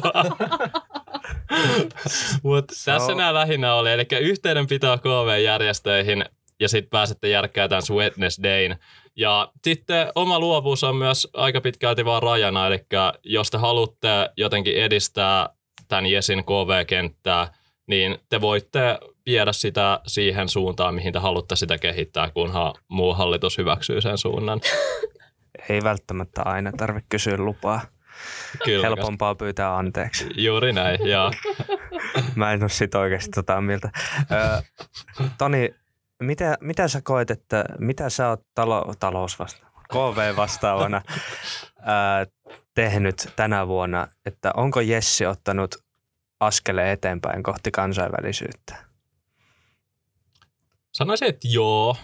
mutta 2.42 2.75
tässä 2.84 3.12
on... 3.12 3.18
nämä 3.18 3.34
lähinnä 3.34 3.75
oli, 3.75 3.92
eli 3.92 4.06
yhteydenpito 4.20 4.99
KV-järjestöihin 4.99 6.25
ja 6.61 6.68
sitten 6.68 6.90
pääsette 6.90 7.28
järkkää 7.28 7.68
tämän 7.68 7.82
Sweetness 7.82 8.40
Dayn. 8.42 8.78
Ja 9.16 9.52
sitten 9.64 10.12
oma 10.14 10.38
luovuus 10.38 10.84
on 10.84 10.96
myös 10.96 11.28
aika 11.34 11.61
pitkälti 11.61 12.04
vaan 12.04 12.23
rajana, 12.23 12.66
eli 12.66 12.87
jos 13.25 13.50
te 13.50 13.58
haluatte 13.58 14.08
jotenkin 14.37 14.76
edistää 14.76 15.49
tämän 15.88 16.06
Jesin 16.06 16.44
KV-kenttää, 16.44 17.52
niin 17.87 18.18
te 18.28 18.40
voitte 18.40 18.99
viedä 19.26 19.52
sitä 19.52 20.00
siihen 20.07 20.49
suuntaan, 20.49 20.95
mihin 20.95 21.12
te 21.12 21.19
haluatte 21.19 21.57
sitä 21.57 21.78
kehittää, 21.78 22.31
kunhan 22.31 22.75
muu 22.88 23.14
hallitus 23.14 23.59
hyväksyy 23.59 24.00
sen 24.00 24.19
suunnan. 24.19 24.61
Ei 25.69 25.83
välttämättä 25.83 26.43
aina 26.43 26.73
tarvitse 26.76 27.07
kysyä 27.09 27.37
lupaa. 27.37 27.81
Kyllä. 28.64 28.87
Helpompaa 28.87 29.35
pyytää 29.35 29.76
anteeksi. 29.76 30.31
Juuri 30.37 30.73
näin, 30.73 30.99
joo. 31.09 31.33
Mä 32.35 32.52
en 32.52 32.62
ole 32.62 32.69
sit 32.69 32.95
oikeasti 32.95 33.31
tota 33.31 33.61
mieltä. 33.61 33.90
Ö, 34.19 34.62
Toni, 35.38 35.75
mitä, 36.23 36.59
mitä 36.61 36.88
sä 36.88 37.00
koet, 37.04 37.31
että 37.31 37.64
mitä 37.78 38.11
sä 38.11 38.28
oot 38.28 38.40
talo, 38.54 38.95
talous 39.00 39.38
vasta, 39.38 39.66
KV 39.88 40.37
vastaavana 40.37 41.02
ää, 41.83 42.26
tehnyt 42.75 43.33
tänä 43.37 43.66
vuonna, 43.69 44.09
että 44.26 44.50
onko 44.57 44.81
Jessi 44.81 45.26
ottanut 45.26 45.75
askeleen 46.40 46.88
eteenpäin 46.88 47.43
kohti 47.43 47.71
kansainvälisyyttä? 47.71 48.93
Sanoisin, 50.94 51.28
että 51.28 51.48
joo, 51.50 51.96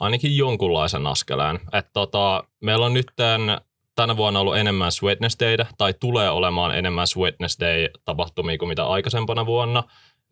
ainakin 0.00 0.36
jonkunlaisen 0.36 1.06
askeleen. 1.06 1.60
Että 1.72 1.90
tota, 1.92 2.44
meillä 2.60 2.86
on 2.86 2.94
nyt 2.94 3.06
tämän, 3.16 3.60
tänä 3.96 4.16
vuonna 4.16 4.40
ollut 4.40 4.56
enemmän 4.56 4.92
Sweetness 4.92 5.36
Dayta, 5.40 5.66
tai 5.78 5.94
tulee 6.00 6.30
olemaan 6.30 6.78
enemmän 6.78 7.06
Sweetness 7.06 7.58
Day-tapahtumia 7.60 8.58
kuin 8.58 8.68
mitä 8.68 8.86
aikaisempana 8.86 9.46
vuonna. 9.46 9.82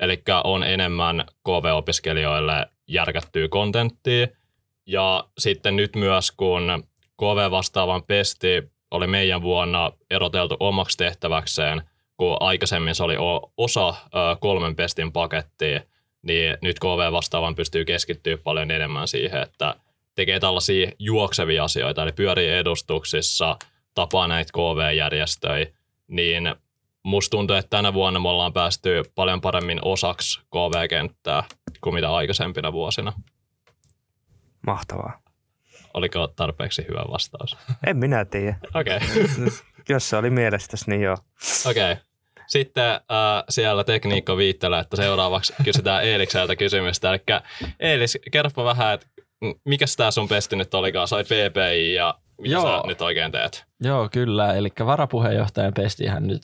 Eli 0.01 0.23
on 0.45 0.63
enemmän 0.63 1.25
KV-opiskelijoille 1.45 2.67
järkättyä 2.89 3.49
kontenttia. 3.49 4.27
Ja 4.87 5.25
sitten 5.39 5.77
nyt 5.77 5.97
myös, 5.97 6.31
kun 6.31 6.85
KV-vastaavan 7.17 8.03
pesti 8.09 8.63
oli 8.91 9.07
meidän 9.07 9.43
vuonna 9.43 9.93
eroteltu 10.11 10.57
omaksi 10.61 10.99
tehtäväkseen, 10.99 11.83
kun 12.17 12.37
aikaisemmin 12.41 12.95
se 12.95 13.03
oli 13.03 13.17
osa 13.57 13.95
kolmen 14.41 14.77
pestin 14.77 15.13
pakettia, 15.13 15.81
niin 16.23 16.57
nyt 16.63 16.79
KV 16.79 17.13
vastaavan 17.13 17.55
pystyy 17.55 17.85
keskittyä 17.85 18.37
paljon 18.37 18.71
enemmän 18.71 19.09
siihen, 19.09 19.43
että 19.43 19.75
tekee 20.15 20.41
tällaisia 20.41 20.91
juoksevia 20.99 21.65
asioita, 21.65 22.03
eli 22.03 22.13
pyörii 22.13 22.49
edustuksissa, 22.49 23.57
tapaa 23.95 24.29
näitä 24.29 24.53
KV-järjestöjä, 24.53 25.67
niin 26.09 26.55
musta 27.03 27.31
tuntuu, 27.31 27.57
että 27.57 27.71
tänä 27.71 27.95
vuonna 27.95 28.21
me 28.21 28.29
ollaan 28.29 28.53
päästy 28.53 29.03
paljon 29.15 29.41
paremmin 29.41 29.79
osaksi 29.83 30.41
KV-kenttää 30.41 31.45
kuin 31.81 31.95
mitä 31.95 32.15
aikaisempina 32.15 32.73
vuosina. 32.73 33.13
Mahtavaa. 34.67 35.21
Oliko 35.95 36.27
tarpeeksi 36.27 36.87
hyvä 36.89 37.05
vastaus? 37.11 37.57
En 37.87 37.97
minä 37.97 38.25
tiedä. 38.25 38.57
Okei. 38.75 38.97
Okay. 38.97 39.51
Jos 39.89 40.11
se 40.11 40.17
oli 40.17 40.31
mielestäsi, 40.31 40.91
niin 40.91 41.03
joo. 41.03 41.17
Okei. 41.67 41.93
Okay. 41.93 42.08
Sitten 42.49 42.91
äh, 42.91 43.01
siellä 43.49 43.85
tekniikko 43.85 44.37
viittelee, 44.37 44.81
että 44.81 44.97
seuraavaksi 44.97 45.55
kysytään 45.65 46.05
Eelikseltä 46.05 46.57
kysymystä. 46.57 47.15
Eli 47.15 47.21
Eelis, 47.81 48.19
kerropa 48.31 48.65
vähän, 48.65 48.95
että 48.95 49.07
mikä 49.65 49.85
tämä 49.97 50.11
sun 50.11 50.29
pesti 50.29 50.57
nyt 50.57 50.75
olikaan? 50.75 51.09
Sai 51.09 51.25
PPI 51.25 51.95
ja 51.95 52.15
mitä 52.41 52.53
Joo. 52.53 52.83
sä 52.83 52.87
nyt 52.87 53.03
oikein 53.03 53.33
teet? 53.33 53.65
Joo, 53.81 54.09
kyllä. 54.13 54.55
Eli 54.55 54.69
varapuheenjohtajan 54.87 55.75
pestihän 55.75 56.27
nyt 56.27 56.43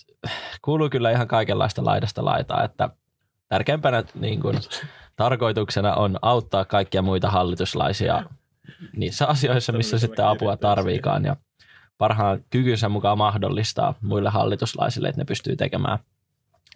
kuuluu 0.62 0.90
kyllä 0.90 1.10
ihan 1.10 1.28
kaikenlaista 1.28 1.84
laidasta 1.84 2.24
laitaa, 2.24 2.64
että 2.64 2.88
tärkeimpänä 3.48 4.04
niin 4.14 4.40
kuin, 4.40 4.58
tarkoituksena 5.16 5.94
on 5.94 6.18
auttaa 6.22 6.64
kaikkia 6.64 7.02
muita 7.02 7.30
hallituslaisia 7.30 8.22
niissä 8.96 9.26
asioissa, 9.26 9.72
missä 9.72 9.98
sitten 9.98 10.26
apua 10.26 10.56
tarviikaan. 10.56 11.24
Ja 11.24 11.36
parhaan 11.98 12.44
kykynsä 12.50 12.88
mukaan 12.88 13.18
mahdollistaa 13.18 13.94
muille 14.00 14.30
hallituslaisille, 14.30 15.08
että 15.08 15.20
ne 15.20 15.24
pystyy 15.24 15.56
tekemään 15.56 15.98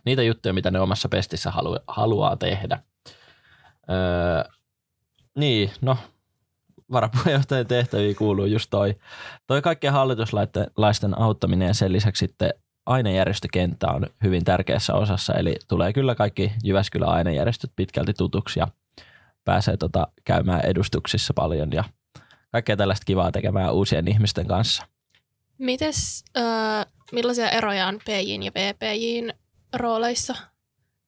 niitä 0.04 0.22
juttuja, 0.22 0.52
mitä 0.52 0.70
ne 0.70 0.80
omassa 0.80 1.08
pestissä 1.08 1.50
halu- 1.50 1.84
haluaa 1.88 2.36
tehdä. 2.36 2.78
Öö, 3.90 4.52
niin, 5.34 5.70
no 5.80 5.96
varapuheenjohtajan 6.92 7.66
tehtäviin 7.66 8.16
kuuluu 8.16 8.46
just 8.46 8.70
toi, 8.70 8.94
toi 9.46 9.62
kaikkien 9.62 9.92
hallituslaisten 9.92 11.18
auttaminen 11.18 11.68
ja 11.68 11.74
sen 11.74 11.92
lisäksi 11.92 12.18
sitten 12.18 12.54
ainejärjestökenttä 12.86 13.86
on 13.86 14.06
hyvin 14.22 14.44
tärkeässä 14.44 14.94
osassa, 14.94 15.34
eli 15.34 15.56
tulee 15.68 15.92
kyllä 15.92 16.14
kaikki 16.14 16.52
Jyväskylän 16.64 17.08
ainejärjestöt 17.08 17.70
pitkälti 17.76 18.12
tutuksi 18.14 18.60
ja 18.60 18.68
pääsee 19.44 19.76
tota 19.76 20.08
käymään 20.24 20.64
edustuksissa 20.64 21.34
paljon 21.34 21.72
ja 21.72 21.84
kaikkea 22.52 22.76
tällaista 22.76 23.04
kivaa 23.04 23.32
tekemään 23.32 23.74
uusien 23.74 24.08
ihmisten 24.08 24.46
kanssa. 24.46 24.86
Mites, 25.58 26.24
äh, 26.36 26.86
millaisia 27.12 27.50
eroja 27.50 27.86
on 27.86 27.98
PJin 28.04 28.42
ja 28.42 28.52
VPJin 28.54 29.34
rooleissa? 29.72 30.34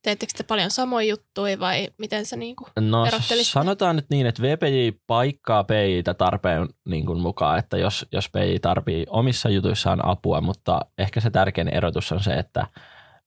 teettekö 0.02 0.32
te 0.36 0.42
paljon 0.42 0.70
samoja 0.70 1.08
juttuja 1.08 1.60
vai 1.60 1.88
miten 1.98 2.26
sä 2.26 2.36
niinku 2.36 2.66
No 2.80 3.06
sanotaan 3.42 3.96
nyt 3.96 4.06
niin, 4.10 4.26
että 4.26 4.42
VPJ 4.42 4.98
paikkaa 5.06 5.64
PItä 5.64 6.14
tarpeen 6.14 6.68
niin 6.84 7.06
kuin 7.06 7.20
mukaan, 7.20 7.58
että 7.58 7.78
jos, 7.78 8.06
jos 8.12 8.28
PI 8.28 8.58
tarvii 8.58 9.06
omissa 9.10 9.48
jutuissaan 9.48 10.08
apua, 10.08 10.40
mutta 10.40 10.80
ehkä 10.98 11.20
se 11.20 11.30
tärkein 11.30 11.68
erotus 11.68 12.12
on 12.12 12.22
se, 12.22 12.34
että 12.34 12.66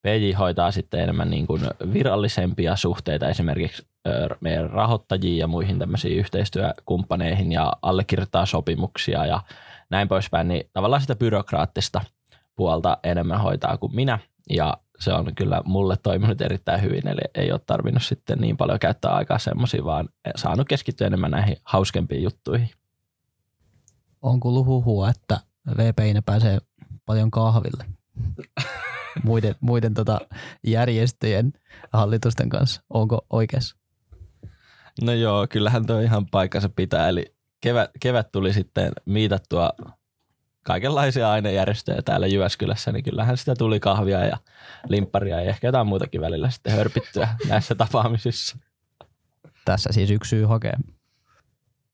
PJ 0.02 0.32
hoitaa 0.40 0.72
sitten 0.72 1.00
enemmän 1.00 1.30
niin 1.30 1.48
kuin 1.48 1.62
virallisempia 1.94 2.76
suhteita 2.76 3.30
esimerkiksi 3.30 3.84
meidän 4.40 4.70
rahoittajiin 4.70 5.38
ja 5.38 5.48
muihin 5.48 5.80
tämmöisiin 5.80 6.18
yhteistyökumppaneihin 6.18 7.52
ja 7.52 7.74
allekirjoittaa 7.82 8.46
sopimuksia 8.46 9.26
ja 9.26 9.42
näin 9.90 10.08
poispäin, 10.08 10.48
niin 10.48 10.70
tavallaan 10.74 11.02
sitä 11.02 11.16
byrokraattista 11.16 12.02
puolta 12.56 12.98
enemmän 13.04 13.42
hoitaa 13.42 13.78
kuin 13.78 13.96
minä 13.96 14.20
ja 14.50 14.78
se 15.00 15.14
on 15.14 15.36
kyllä 15.36 15.62
mulle 15.66 15.98
toiminut 16.04 16.42
erittäin 16.42 16.82
hyvin, 16.82 17.08
eli 17.08 17.22
ei 17.36 17.52
ole 17.52 17.62
tarvinnut 17.66 18.04
sitten 18.04 18.40
niin 18.40 18.58
paljon 18.58 18.80
käyttää 18.80 19.12
aikaa 19.12 19.40
semmoisiin, 19.40 19.86
vaan 19.86 20.10
saanut 20.36 20.68
keskittyä 20.68 21.08
enemmän 21.08 21.32
näihin 21.32 21.58
hauskempiin 21.64 22.24
juttuihin. 22.24 22.70
On 24.22 24.40
kuullut 24.40 24.66
huhua, 24.66 25.10
että 25.10 25.40
VPinä 25.78 26.22
pääsee 26.22 26.60
paljon 27.06 27.32
kahville 27.32 27.86
muiden, 29.24 29.56
muiden 29.60 29.94
tota 29.94 30.20
järjestöjen 30.64 31.54
hallitusten 31.94 32.50
kanssa. 32.50 32.82
Onko 32.90 33.26
oikeassa? 33.30 33.76
No 35.02 35.12
joo, 35.12 35.48
kyllähän 35.50 35.86
tuo 35.86 36.00
ihan 36.00 36.26
paikkansa 36.26 36.70
pitää, 36.70 37.10
eli 37.10 37.36
kevät, 37.64 37.92
kevät 38.00 38.32
tuli 38.32 38.54
sitten 38.54 38.92
miitattua 39.06 39.70
kaikenlaisia 40.64 41.32
ainejärjestöjä 41.32 42.02
täällä 42.02 42.28
Jyväskylässä, 42.28 42.92
niin 42.92 43.04
kyllähän 43.04 43.38
sitä 43.38 43.56
tuli 43.56 43.80
kahvia 43.80 44.26
ja 44.26 44.38
limpparia 44.90 45.42
ja 45.42 45.50
ehkä 45.50 45.68
jotain 45.68 45.88
muutakin 45.88 46.22
välillä 46.22 46.50
sitten 46.50 46.74
hörpittyä 46.74 47.28
näissä 47.50 47.76
tapaamisissa. 47.76 48.58
Tässä 49.66 49.94
siis 49.94 50.12
yksi 50.12 50.30
syy 50.30 50.46
hakea. 50.46 50.78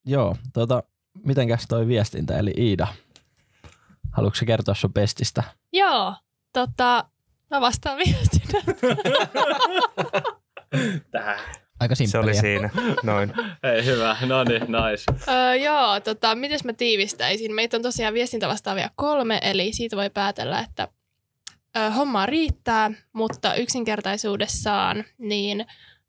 Joo, 0.06 0.36
tota, 0.54 0.84
mitenkäs 1.26 1.66
toi 1.68 1.88
viestintä, 1.88 2.38
eli 2.38 2.54
Iida, 2.58 2.88
haluatko 4.12 4.46
kertoa 4.46 4.76
sun 4.76 4.94
pestistä? 4.94 5.44
Joo, 5.74 6.16
tota, 6.54 7.06
mä 7.50 7.62
vastaan 7.62 7.98
viestinä. 7.98 8.62
Aika 11.80 11.96
Se 11.96 12.04
oli 12.04 12.08
simppeliä. 12.34 12.42
siinä. 12.42 12.70
Noin. 13.04 13.34
Hei, 13.64 13.86
hyvä. 13.86 14.18
No 14.26 14.44
niin, 14.44 14.62
nice. 14.62 15.32
öö, 15.32 15.56
joo, 15.56 16.00
tota, 16.00 16.36
miten 16.36 16.60
mä 16.64 16.74
tiivistäisin? 16.74 17.54
Meitä 17.54 17.78
on 17.78 17.84
tosiaan 17.84 18.14
viestintävastaavia 18.14 18.90
kolme, 18.96 19.40
eli 19.44 19.74
siitä 19.74 19.96
voi 19.96 20.10
päätellä, 20.10 20.60
että 20.60 20.88
ö, 21.78 21.90
hommaa 21.92 22.26
riittää, 22.26 22.92
mutta 23.14 23.56
yksinkertaisuudessaan 23.56 25.04
niin 25.18 25.66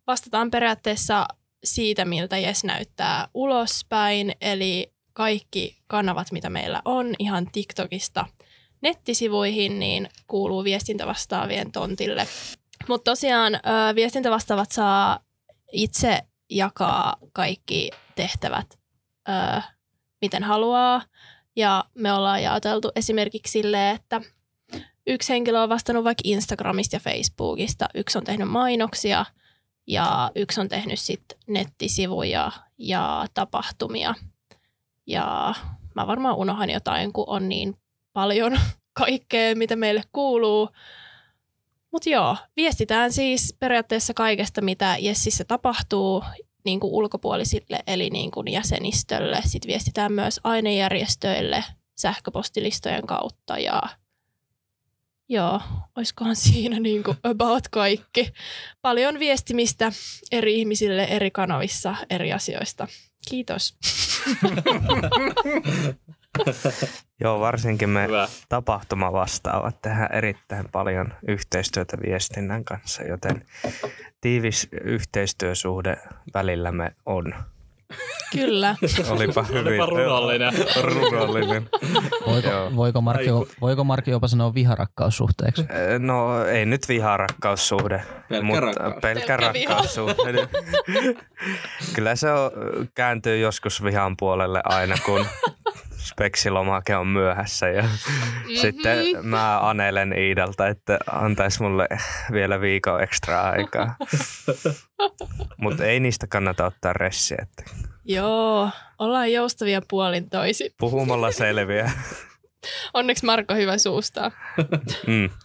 vastataan 0.06 0.50
periaatteessa 0.50 1.26
siitä, 1.64 2.04
miltä 2.04 2.38
Jes 2.38 2.64
näyttää 2.64 3.28
ulospäin, 3.34 4.32
eli 4.40 4.92
kaikki 5.12 5.78
kanavat, 5.86 6.32
mitä 6.32 6.50
meillä 6.50 6.82
on, 6.84 7.14
ihan 7.18 7.46
TikTokista 7.52 8.26
nettisivuihin, 8.82 9.78
niin 9.78 10.08
kuuluu 10.26 10.64
viestintävastaavien 10.64 11.72
tontille. 11.72 12.26
Mutta 12.88 13.10
tosiaan 13.10 13.54
ö, 13.54 13.58
viestintävastaavat 13.94 14.72
saa 14.72 15.20
itse 15.72 16.20
jakaa 16.50 17.16
kaikki 17.32 17.90
tehtävät, 18.14 18.78
ö, 19.28 19.62
miten 20.20 20.44
haluaa. 20.44 21.02
Ja 21.56 21.84
me 21.94 22.12
ollaan 22.12 22.42
jaoteltu 22.42 22.90
esimerkiksi 22.96 23.52
silleen, 23.52 23.96
että 23.96 24.20
yksi 25.06 25.32
henkilö 25.32 25.62
on 25.62 25.68
vastannut 25.68 26.04
vaikka 26.04 26.22
Instagramista 26.24 26.96
ja 26.96 27.00
Facebookista, 27.00 27.88
yksi 27.94 28.18
on 28.18 28.24
tehnyt 28.24 28.48
mainoksia 28.48 29.24
ja 29.86 30.30
yksi 30.34 30.60
on 30.60 30.68
tehnyt 30.68 31.00
sitten 31.00 31.38
nettisivuja 31.46 32.52
ja 32.78 33.26
tapahtumia. 33.34 34.14
Ja 35.06 35.54
mä 35.94 36.06
varmaan 36.06 36.36
unohan 36.36 36.70
jotain, 36.70 37.12
kun 37.12 37.24
on 37.26 37.48
niin 37.48 37.76
paljon 38.12 38.60
kaikkea, 38.92 39.54
mitä 39.54 39.76
meille 39.76 40.02
kuuluu. 40.12 40.68
Mutta 41.92 42.10
joo, 42.10 42.36
viestitään 42.56 43.12
siis 43.12 43.56
periaatteessa 43.58 44.14
kaikesta, 44.14 44.60
mitä 44.60 44.96
Jessissä 45.00 45.44
tapahtuu 45.44 46.24
niin 46.64 46.80
kuin 46.80 46.92
ulkopuolisille, 46.92 47.78
eli 47.86 48.10
niin 48.10 48.30
kuin 48.30 48.48
jäsenistölle. 48.48 49.40
Sitten 49.44 49.68
viestitään 49.68 50.12
myös 50.12 50.40
ainejärjestöille 50.44 51.64
sähköpostilistojen 51.98 53.06
kautta 53.06 53.58
ja 53.58 53.82
joo, 55.28 55.60
olisikohan 55.96 56.36
siinä 56.46 56.80
niin 56.80 57.02
kuin 57.02 57.16
about 57.22 57.68
kaikki. 57.68 58.32
Paljon 58.82 59.18
viestimistä 59.18 59.92
eri 60.32 60.58
ihmisille 60.58 61.04
eri 61.04 61.30
kanavissa 61.30 61.94
eri 62.10 62.32
asioista. 62.32 62.88
Kiitos. 63.30 63.76
Joo, 67.22 67.40
varsinkin 67.40 67.88
me 67.90 68.06
Hyvä. 68.06 68.28
tapahtuma 68.48 69.12
vastaavat 69.12 69.82
tehdään 69.82 70.12
erittäin 70.12 70.68
paljon 70.72 71.12
yhteistyötä 71.28 71.96
viestinnän 72.06 72.64
kanssa, 72.64 73.02
joten 73.02 73.44
tiivis 74.20 74.68
yhteistyösuhde 74.82 75.96
välillämme 76.34 76.92
on. 77.06 77.34
Kyllä. 78.32 78.76
Olipa 79.10 79.42
hyvin. 79.42 79.66
Olipa 79.66 79.86
runollinen. 79.86 80.52
runollinen. 80.82 81.68
Voiko, 82.26 82.48
Joo. 82.48 82.76
voiko, 82.76 83.00
Marki, 83.00 83.22
Aiku. 83.30 83.48
voiko 83.60 83.84
Marki 83.84 84.10
jopa 84.10 84.28
sanoa 84.28 84.54
viharakkaussuhteeksi? 84.54 85.64
No 85.98 86.44
ei 86.44 86.66
nyt 86.66 86.88
viharakkaussuhde, 86.88 88.02
Pelkkä 88.28 88.42
mutta 88.46 88.60
rakkaus. 88.60 88.94
pelkkä 89.02 89.36
Pelkkä 89.36 89.52
viha. 89.52 89.68
rakkaussuhde. 89.74 90.48
Kyllä 91.94 92.16
se 92.16 92.30
on, 92.32 92.50
kääntyy 92.94 93.38
joskus 93.38 93.84
vihan 93.84 94.16
puolelle 94.16 94.60
aina, 94.64 94.94
kun 95.04 95.26
speksilomake 96.00 96.96
on 96.96 97.06
myöhässä 97.06 97.68
ja 97.68 97.84
sitten 98.60 98.98
mä 99.22 99.60
anelen 99.68 100.12
Iidalta, 100.18 100.68
että 100.68 100.98
antaisi 101.12 101.62
mulle 101.62 101.88
vielä 102.32 102.60
viikon 102.60 103.02
ekstra 103.02 103.40
aikaa. 103.42 103.96
Mutta 105.56 105.84
ei 105.84 106.00
niistä 106.00 106.26
kannata 106.26 106.66
ottaa 106.66 106.92
ressiä, 106.92 107.38
että 107.42 107.62
Joo, 108.04 108.70
ollaan 108.98 109.32
joustavia 109.32 109.82
puolin 109.90 110.30
toisin. 110.30 110.70
puhumalla 110.78 111.32
selviää. 111.42 111.90
Onneksi 112.94 113.26
Marko 113.26 113.54
hyvä 113.54 113.78
suustaa. 113.78 114.30
Mm. 115.06 115.30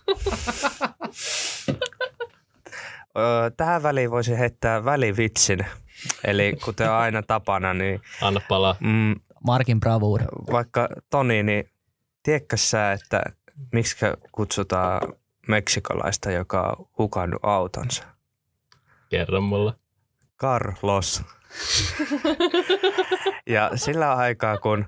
Tähän 3.58 3.84
väliin 3.84 4.12
voisi 4.12 4.40
heittää 4.40 4.86
välivitsin. 4.86 5.66
Eli 6.24 6.54
kuten 6.66 6.92
aina 6.92 7.22
tapana, 7.24 7.74
niin 7.74 8.02
Anna 8.22 8.42
palaa. 8.50 8.76
mm, 8.80 9.16
Markin 9.46 9.80
bravuur. 9.80 10.22
vaikka 10.52 10.90
Toni, 11.10 11.44
niin 11.44 11.70
tiedätkö 12.24 12.58
sä, 12.58 12.92
että 12.92 13.24
miksi 13.72 13.96
kutsutaan 14.32 15.14
meksikolaista, 15.48 16.32
joka 16.32 16.62
on 16.62 16.88
hukannut 16.98 17.40
autonsa? 17.44 18.04
Kerro 19.10 19.42
mulle. 19.42 19.74
Carlos. 20.42 21.24
ja 23.48 23.72
sillä 23.76 24.16
aikaa, 24.16 24.58
kun 24.58 24.86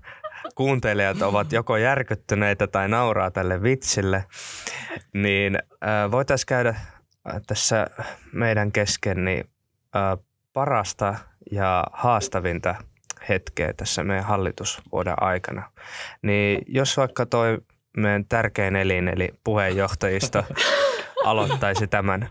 kuuntelijat 0.55 1.21
ovat 1.21 1.51
joko 1.51 1.77
järkyttyneitä 1.77 2.67
tai 2.67 2.89
nauraa 2.89 3.31
tälle 3.31 3.63
vitsille, 3.63 4.25
niin 5.13 5.59
voitaisiin 6.11 6.47
käydä 6.47 6.75
tässä 7.47 7.87
meidän 8.33 8.71
kesken 8.71 9.25
niin, 9.25 9.49
parasta 10.53 11.15
ja 11.51 11.83
haastavinta 11.93 12.75
hetkeä 13.29 13.73
tässä 13.73 14.03
meidän 14.03 14.25
hallitusvuoden 14.25 15.23
aikana. 15.23 15.71
Niin 16.21 16.61
jos 16.67 16.97
vaikka 16.97 17.25
toi 17.25 17.57
meidän 17.97 18.25
tärkein 18.25 18.75
elin, 18.75 19.07
eli 19.07 19.33
puheenjohtajisto, 19.43 20.43
aloittaisi 21.25 21.87
tämän. 21.87 22.29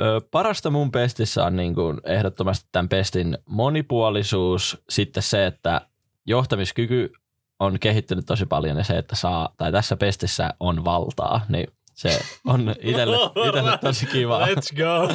Ö, 0.00 0.20
Parasta 0.30 0.70
mun 0.70 0.92
pestissä 0.92 1.44
on 1.44 1.56
niin 1.56 1.74
kuin 1.74 2.00
ehdottomasti 2.04 2.68
tämän 2.72 2.88
pestin 2.88 3.38
monipuolisuus, 3.46 4.82
sitten 4.88 5.22
se, 5.22 5.46
että 5.46 5.80
johtamiskyky 6.26 7.12
on 7.58 7.78
kehittynyt 7.80 8.26
tosi 8.26 8.46
paljon 8.46 8.76
ja 8.78 8.84
se, 8.84 8.98
että 8.98 9.16
saa, 9.16 9.54
tai 9.56 9.72
tässä 9.72 9.96
pestissä 9.96 10.54
on 10.60 10.84
valtaa, 10.84 11.40
niin 11.48 11.66
se 11.94 12.20
on 12.46 12.74
itselle, 12.80 13.16
itselle 13.46 13.78
tosi 13.78 14.06
kiva. 14.06 14.46
Let's 14.46 14.76
go. 14.76 15.08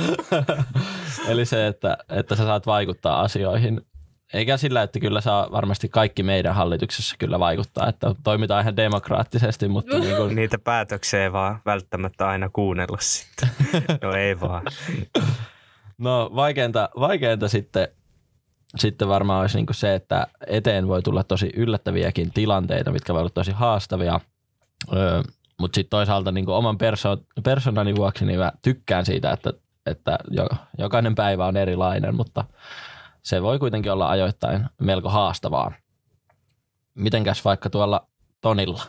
Eli 1.31 1.45
se, 1.45 1.67
että, 1.67 1.97
että 2.09 2.35
sä 2.35 2.43
saat 2.43 2.65
vaikuttaa 2.65 3.21
asioihin. 3.21 3.81
Eikä 4.33 4.57
sillä, 4.57 4.83
että 4.83 4.99
kyllä 4.99 5.21
saa 5.21 5.51
varmasti 5.51 5.89
kaikki 5.89 6.23
meidän 6.23 6.55
hallituksessa 6.55 7.15
kyllä 7.19 7.39
vaikuttaa, 7.39 7.89
että 7.89 8.15
toimitaan 8.23 8.61
ihan 8.61 8.75
demokraattisesti, 8.75 9.67
mutta 9.67 9.99
niin 9.99 10.17
kuin, 10.17 10.35
Niitä 10.35 10.59
päätöksiä 10.59 11.23
ei 11.23 11.33
vaan 11.33 11.59
välttämättä 11.65 12.27
aina 12.27 12.49
kuunnella 12.49 12.97
sitten. 12.99 13.49
No 14.01 14.13
ei 14.13 14.39
vaan. 14.39 14.63
No 15.97 16.31
vaikeinta, 16.35 16.89
vaikeinta 16.99 17.49
sitten, 17.49 17.87
sitten 18.75 19.07
varmaan 19.07 19.41
olisi 19.41 19.57
niin 19.57 19.67
se, 19.71 19.95
että 19.95 20.27
eteen 20.47 20.87
voi 20.87 21.01
tulla 21.01 21.23
tosi 21.23 21.49
yllättäviäkin 21.55 22.33
tilanteita, 22.33 22.91
mitkä 22.91 23.13
voi 23.13 23.21
olla 23.21 23.29
tosi 23.29 23.51
haastavia. 23.51 24.19
Öö, 24.93 25.21
mutta 25.59 25.75
sitten 25.75 25.89
toisaalta 25.89 26.31
niin 26.31 26.49
oman 26.49 26.77
perso- 26.77 27.41
persoonani 27.43 27.95
vuoksi 27.95 28.25
niin 28.25 28.39
mä 28.39 28.51
tykkään 28.61 29.05
siitä, 29.05 29.31
että 29.31 29.53
että 29.85 30.17
jo, 30.29 30.47
jokainen 30.77 31.15
päivä 31.15 31.45
on 31.45 31.57
erilainen, 31.57 32.15
mutta 32.15 32.45
se 33.23 33.41
voi 33.41 33.59
kuitenkin 33.59 33.91
olla 33.91 34.09
ajoittain 34.09 34.65
melko 34.81 35.09
haastavaa. 35.09 35.71
Mitenkäs 36.95 37.45
vaikka 37.45 37.69
tuolla 37.69 38.07
Tonilla? 38.41 38.83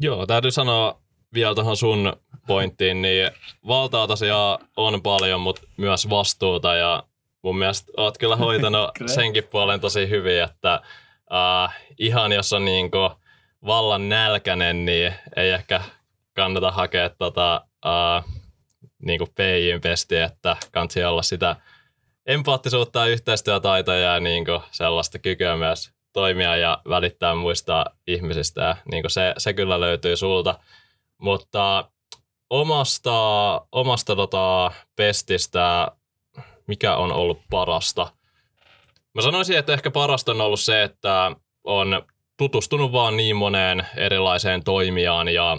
Joo, 0.00 0.26
täytyy 0.26 0.50
sanoa 0.50 1.00
vielä 1.34 1.54
tuohon 1.54 1.76
sun 1.76 2.12
pointtiin, 2.46 3.02
niin 3.02 3.30
valtaa 3.66 4.06
tosiaan 4.06 4.58
on 4.76 5.02
paljon, 5.02 5.40
mutta 5.40 5.62
myös 5.76 6.10
vastuuta 6.10 6.74
ja 6.74 7.02
mun 7.42 7.58
mielestä 7.58 7.92
oot 7.96 8.18
kyllä 8.18 8.36
hoitanut 8.46 8.90
senkin 9.06 9.44
puolen 9.44 9.80
tosi 9.80 10.08
hyvin, 10.08 10.42
että 10.42 10.80
uh, 11.30 11.72
ihan 11.98 12.32
jos 12.32 12.52
on 12.52 12.64
niinku 12.64 13.10
vallan 13.66 14.08
nälkäinen, 14.08 14.84
niin 14.84 15.14
ei 15.36 15.50
ehkä 15.50 15.82
kannata 16.34 16.70
hakea 16.70 17.10
tota, 17.10 17.66
uh, 17.86 18.32
niinku 19.02 19.26
PJin 19.26 19.80
pesti, 19.80 20.16
että 20.16 20.56
kansi 20.72 21.04
olla 21.04 21.22
sitä 21.22 21.56
empaattisuutta 22.28 22.98
ja 22.98 23.06
yhteistyötaitoja 23.06 24.12
ja 24.12 24.20
niinku 24.20 24.62
sellaista 24.70 25.18
kykyä 25.18 25.56
myös 25.56 25.90
toimia 26.12 26.56
ja 26.56 26.82
välittää 26.88 27.34
muista 27.34 27.84
ihmisistä. 28.06 28.60
Ja 28.60 28.76
niinku 28.90 29.08
se, 29.08 29.34
se 29.38 29.52
kyllä 29.52 29.80
löytyy 29.80 30.16
sulta. 30.16 30.58
Mutta 31.18 31.90
omasta, 32.50 33.20
omasta 33.72 34.16
tota 34.16 34.72
pestistä, 34.96 35.88
mikä 36.66 36.96
on 36.96 37.12
ollut 37.12 37.40
parasta? 37.50 38.12
Mä 39.14 39.22
sanoisin, 39.22 39.58
että 39.58 39.72
ehkä 39.72 39.90
parasta 39.90 40.32
on 40.32 40.40
ollut 40.40 40.60
se, 40.60 40.82
että 40.82 41.32
on 41.64 42.02
tutustunut 42.36 42.92
vaan 42.92 43.16
niin 43.16 43.36
moneen 43.36 43.86
erilaiseen 43.96 44.64
toimijaan 44.64 45.28
ja 45.28 45.56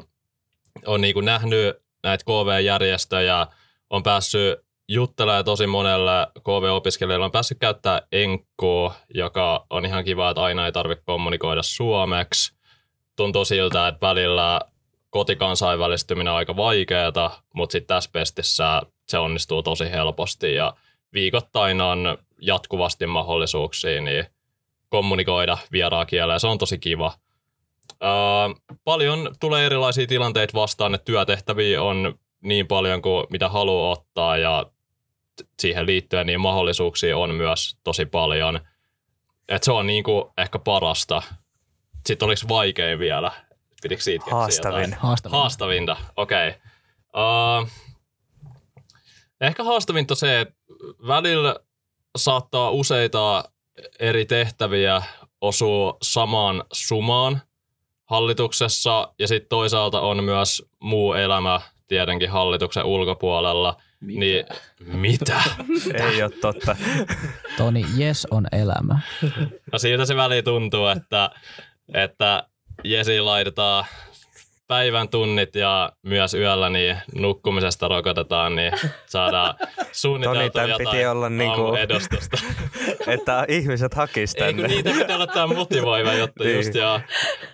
on 0.85 1.01
niin 1.01 1.13
kuin 1.13 1.25
nähnyt 1.25 1.77
näitä 2.03 2.23
KV-järjestöjä, 2.23 3.47
on 3.89 4.03
päässyt 4.03 4.68
juttelemaan 4.89 5.45
tosi 5.45 5.67
monelle 5.67 6.27
KV-opiskelijalle, 6.43 7.25
on 7.25 7.31
päässyt 7.31 7.59
käyttää 7.59 8.01
Enkkoa, 8.11 8.93
joka 9.13 9.65
on 9.69 9.85
ihan 9.85 10.03
kiva, 10.03 10.29
että 10.29 10.43
aina 10.43 10.65
ei 10.65 10.71
tarvitse 10.71 11.03
kommunikoida 11.05 11.63
suomeksi. 11.63 12.53
Tuntuu 13.15 13.45
siltä, 13.45 13.87
että 13.87 14.07
välillä 14.07 14.61
kotikansainvälistyminen 15.09 16.31
on 16.31 16.37
aika 16.37 16.55
vaikeaa, 16.55 17.41
mutta 17.53 17.71
sitten 17.71 17.95
tässä 17.95 18.09
pestissä 18.13 18.81
se 19.07 19.17
onnistuu 19.17 19.63
tosi 19.63 19.91
helposti 19.91 20.55
ja 20.55 20.73
viikoittain 21.13 21.81
on 21.81 22.17
jatkuvasti 22.41 23.07
mahdollisuuksia 23.07 24.01
niin 24.01 24.25
kommunikoida 24.89 25.57
vieraa 25.71 26.05
kielellä 26.05 26.39
se 26.39 26.47
on 26.47 26.57
tosi 26.57 26.79
kiva. 26.79 27.13
Uh, 27.93 28.77
paljon 28.83 29.35
tulee 29.39 29.65
erilaisia 29.65 30.07
tilanteita 30.07 30.53
vastaan, 30.53 30.95
että 30.95 31.05
työtehtäviä 31.05 31.83
on 31.83 32.19
niin 32.41 32.67
paljon 32.67 33.01
kuin 33.01 33.25
mitä 33.29 33.49
haluaa 33.49 33.91
ottaa 33.91 34.37
ja 34.37 34.65
siihen 35.59 35.85
liittyen 35.85 36.27
niin 36.27 36.41
mahdollisuuksia 36.41 37.17
on 37.17 37.35
myös 37.35 37.77
tosi 37.83 38.05
paljon. 38.05 38.59
Et 39.47 39.63
se 39.63 39.71
on 39.71 39.87
niin 39.87 40.03
kuin 40.03 40.25
ehkä 40.37 40.59
parasta. 40.59 41.21
Sitten 42.07 42.25
oliko 42.25 42.41
vaikein 42.49 42.99
vielä? 42.99 43.31
Pidikö 43.81 44.03
siitä 44.03 44.25
Haastavin. 44.31 44.93
Haastavin. 44.93 45.37
Haastavinta, 45.37 45.97
okei. 46.17 46.49
Okay. 46.49 46.59
Uh, 47.63 47.69
ehkä 49.41 49.63
haastavinta 49.63 50.15
se, 50.15 50.39
että 50.41 50.55
välillä 51.07 51.55
saattaa 52.17 52.69
useita 52.69 53.43
eri 53.99 54.25
tehtäviä 54.25 55.01
osua 55.41 55.97
samaan 56.01 56.63
sumaan 56.73 57.41
hallituksessa 58.05 59.13
ja 59.19 59.27
sitten 59.27 59.49
toisaalta 59.49 60.01
on 60.01 60.23
myös 60.23 60.63
muu 60.79 61.13
elämä 61.13 61.61
tietenkin 61.87 62.29
hallituksen 62.29 62.85
ulkopuolella. 62.85 63.81
Mitä? 64.01 64.19
Niin, 64.19 64.45
mitä? 64.99 65.41
Ei 65.93 66.23
ole 66.23 66.31
totta. 66.41 66.75
Toni, 67.57 67.85
yes 67.99 68.27
on 68.31 68.47
elämä. 68.51 68.99
No 69.71 69.79
siitä 69.79 70.05
se 70.05 70.15
väli 70.15 70.43
tuntuu, 70.43 70.87
että, 70.87 71.29
että 71.93 72.43
Jesi 72.83 73.19
laitetaan 73.21 73.85
päivän 74.67 75.09
tunnit 75.09 75.55
ja 75.55 75.91
myös 76.03 76.33
yöllä 76.33 76.69
niin 76.69 76.97
nukkumisesta 77.15 77.87
rokotetaan, 77.87 78.55
niin 78.55 78.71
saadaan 79.05 79.55
suunniteltua 79.91 80.39
Toni, 80.41 80.49
tämän 80.51 80.77
piti 80.77 80.83
jotain 80.83 81.09
olla 81.09 81.29
niinku- 81.29 81.75
edustusta. 81.75 82.37
Että 83.07 83.45
ihmiset 83.47 83.93
hakis 83.93 84.35
Ei 84.35 84.53
kun 84.53 84.61
tänne. 84.61 84.75
niitä 84.75 84.89
pitää 84.91 85.15
olla 85.15 85.27
tämä 85.27 85.47
motivoiva 85.47 86.13
juttu 86.13 86.43
Niin. 86.43 86.55
just 86.55 86.75
ja, 86.75 87.01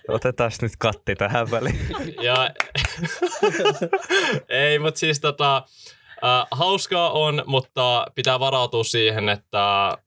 Otetaan 0.08 0.52
nyt 0.62 0.72
katti 0.80 1.16
tähän 1.16 1.52
väliin. 1.52 1.88
ja 2.22 2.50
ei, 4.50 4.80
mutta 4.80 5.00
siis 5.00 5.20
tota, 5.20 5.64
äh, 6.24 6.48
hauskaa 6.52 7.10
on, 7.10 7.44
mutta 7.46 8.06
pitää 8.16 8.40
varautua 8.40 8.84
siihen, 8.84 9.30
että 9.30 9.98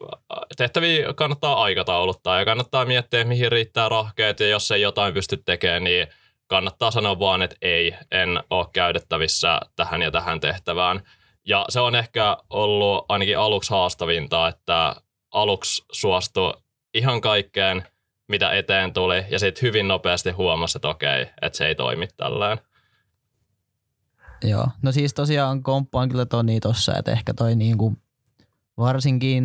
tehtäviä 0.56 1.12
kannattaa 1.14 1.62
aikatauluttaa 1.62 2.38
ja 2.38 2.44
kannattaa 2.44 2.84
miettiä, 2.84 3.24
mihin 3.24 3.52
riittää 3.52 3.88
rahkeet 3.88 4.40
ja 4.40 4.48
jos 4.48 4.70
ei 4.70 4.80
jotain 4.80 5.14
pysty 5.14 5.36
tekemään, 5.36 5.84
niin 5.84 6.06
kannattaa 6.46 6.90
sanoa 6.90 7.18
vaan, 7.18 7.42
että 7.42 7.56
ei, 7.62 7.94
en 8.10 8.42
ole 8.50 8.66
käytettävissä 8.72 9.60
tähän 9.76 10.02
ja 10.02 10.10
tähän 10.10 10.40
tehtävään. 10.40 11.02
Ja 11.46 11.64
se 11.68 11.80
on 11.80 11.94
ehkä 11.94 12.36
ollut 12.50 13.04
ainakin 13.08 13.38
aluksi 13.38 13.70
haastavinta, 13.70 14.48
että 14.48 14.96
aluksi 15.32 15.84
suostui 15.92 16.54
ihan 16.94 17.20
kaikkeen, 17.20 17.86
mitä 18.28 18.52
eteen 18.52 18.92
tuli, 18.92 19.24
ja 19.30 19.38
sitten 19.38 19.62
hyvin 19.62 19.88
nopeasti 19.88 20.30
huomasi, 20.30 20.78
että 20.78 20.88
okei, 20.88 21.26
että 21.42 21.56
se 21.56 21.66
ei 21.66 21.74
toimi 21.74 22.06
tällään. 22.16 22.58
Joo, 24.42 24.68
no 24.82 24.92
siis 24.92 25.14
tosiaan 25.14 25.62
komppaan 25.62 26.08
kyllä 26.08 26.26
Toni 26.26 26.60
tossa, 26.60 26.96
että 26.96 27.12
ehkä 27.12 27.34
toi 27.34 27.56
niinku, 27.56 27.96
varsinkin 28.76 29.44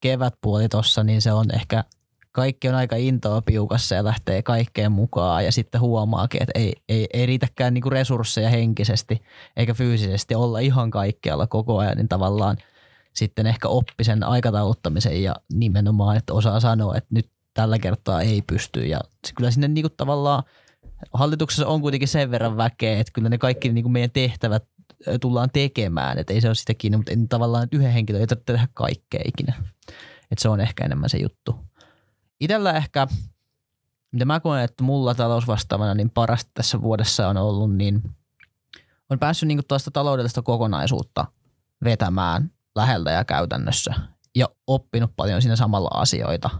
kevätpuoli 0.00 0.68
tossa, 0.68 1.04
niin 1.04 1.22
se 1.22 1.32
on 1.32 1.54
ehkä, 1.54 1.84
kaikki 2.32 2.68
on 2.68 2.74
aika 2.74 2.96
intoa 2.96 3.42
piukassa 3.42 3.94
ja 3.94 4.04
lähtee 4.04 4.42
kaikkeen 4.42 4.92
mukaan 4.92 5.44
ja 5.44 5.52
sitten 5.52 5.80
huomaakin, 5.80 6.42
että 6.42 6.58
ei, 6.58 6.72
ei, 6.88 7.06
ei 7.12 7.26
riitäkään 7.26 7.74
niinku 7.74 7.90
resursseja 7.90 8.50
henkisesti 8.50 9.22
eikä 9.56 9.74
fyysisesti 9.74 10.34
olla 10.34 10.58
ihan 10.58 10.90
kaikkialla 10.90 11.46
koko 11.46 11.78
ajan, 11.78 11.96
niin 11.96 12.08
tavallaan 12.08 12.56
sitten 13.12 13.46
ehkä 13.46 13.68
oppi 13.68 14.04
sen 14.04 14.24
aikatauluttamisen 14.24 15.22
ja 15.22 15.34
nimenomaan, 15.52 16.16
että 16.16 16.32
osaa 16.32 16.60
sanoa, 16.60 16.96
että 16.96 17.08
nyt 17.14 17.30
tällä 17.54 17.78
kertaa 17.78 18.20
ei 18.20 18.42
pysty. 18.42 18.86
Ja 18.86 19.00
kyllä 19.36 19.50
sinne 19.50 19.68
niinku 19.68 19.88
tavallaan 19.88 20.42
hallituksessa 21.12 21.66
on 21.66 21.80
kuitenkin 21.80 22.08
sen 22.08 22.30
verran 22.30 22.56
väkeä, 22.56 23.00
että 23.00 23.12
kyllä 23.12 23.28
ne 23.28 23.38
kaikki 23.38 23.72
niin 23.72 23.84
kuin 23.84 23.92
meidän 23.92 24.10
tehtävät 24.10 24.64
tullaan 25.20 25.50
tekemään, 25.52 26.18
että 26.18 26.32
ei 26.32 26.40
se 26.40 26.48
ole 26.48 26.54
sitä 26.54 26.74
kiinni, 26.74 26.96
mutta 26.96 27.12
en 27.12 27.28
tavallaan, 27.28 27.68
yhden 27.72 27.92
henkilön 27.92 28.20
ei 28.20 28.26
tarvitse 28.26 28.52
tehdä 28.52 28.68
kaikkea 28.74 29.20
ikinä. 29.24 29.54
Että 30.30 30.42
se 30.42 30.48
on 30.48 30.60
ehkä 30.60 30.84
enemmän 30.84 31.10
se 31.10 31.18
juttu. 31.18 31.56
Itellä 32.40 32.72
ehkä, 32.72 33.06
mitä 34.12 34.24
mä 34.24 34.40
koen, 34.40 34.64
että 34.64 34.84
mulla 34.84 35.14
talousvastaavana 35.14 35.94
niin 35.94 36.10
parasta 36.10 36.50
tässä 36.54 36.82
vuodessa 36.82 37.28
on 37.28 37.36
ollut, 37.36 37.76
niin 37.76 38.02
on 39.10 39.18
päässyt 39.18 39.46
niin 39.46 39.60
tuosta 39.68 39.90
taloudellista 39.90 40.42
kokonaisuutta 40.42 41.26
vetämään 41.84 42.50
läheltä 42.76 43.10
ja 43.10 43.24
käytännössä 43.24 43.94
ja 44.34 44.48
oppinut 44.66 45.12
paljon 45.16 45.42
siinä 45.42 45.56
samalla 45.56 45.90
asioita. 45.94 46.50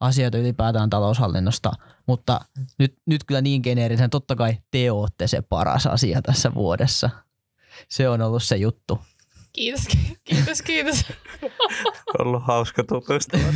Asioita 0.00 0.38
ylipäätään 0.38 0.90
taloushallinnosta, 0.90 1.72
mutta 2.06 2.40
nyt, 2.78 2.94
nyt 3.06 3.24
kyllä 3.24 3.40
niin 3.40 3.60
geneerisen, 3.64 4.10
totta 4.10 4.36
kai 4.36 4.56
te 4.70 4.92
ootte 4.92 5.26
se 5.26 5.42
paras 5.42 5.86
asia 5.86 6.22
tässä 6.22 6.54
vuodessa. 6.54 7.10
Se 7.88 8.08
on 8.08 8.22
ollut 8.22 8.42
se 8.42 8.56
juttu. 8.56 8.98
Kiitos, 9.52 9.84
kiitos, 10.24 10.62
kiitos. 10.62 11.04
Ollut 12.18 12.42
hauska 12.46 12.84
tutustua. 12.84 13.40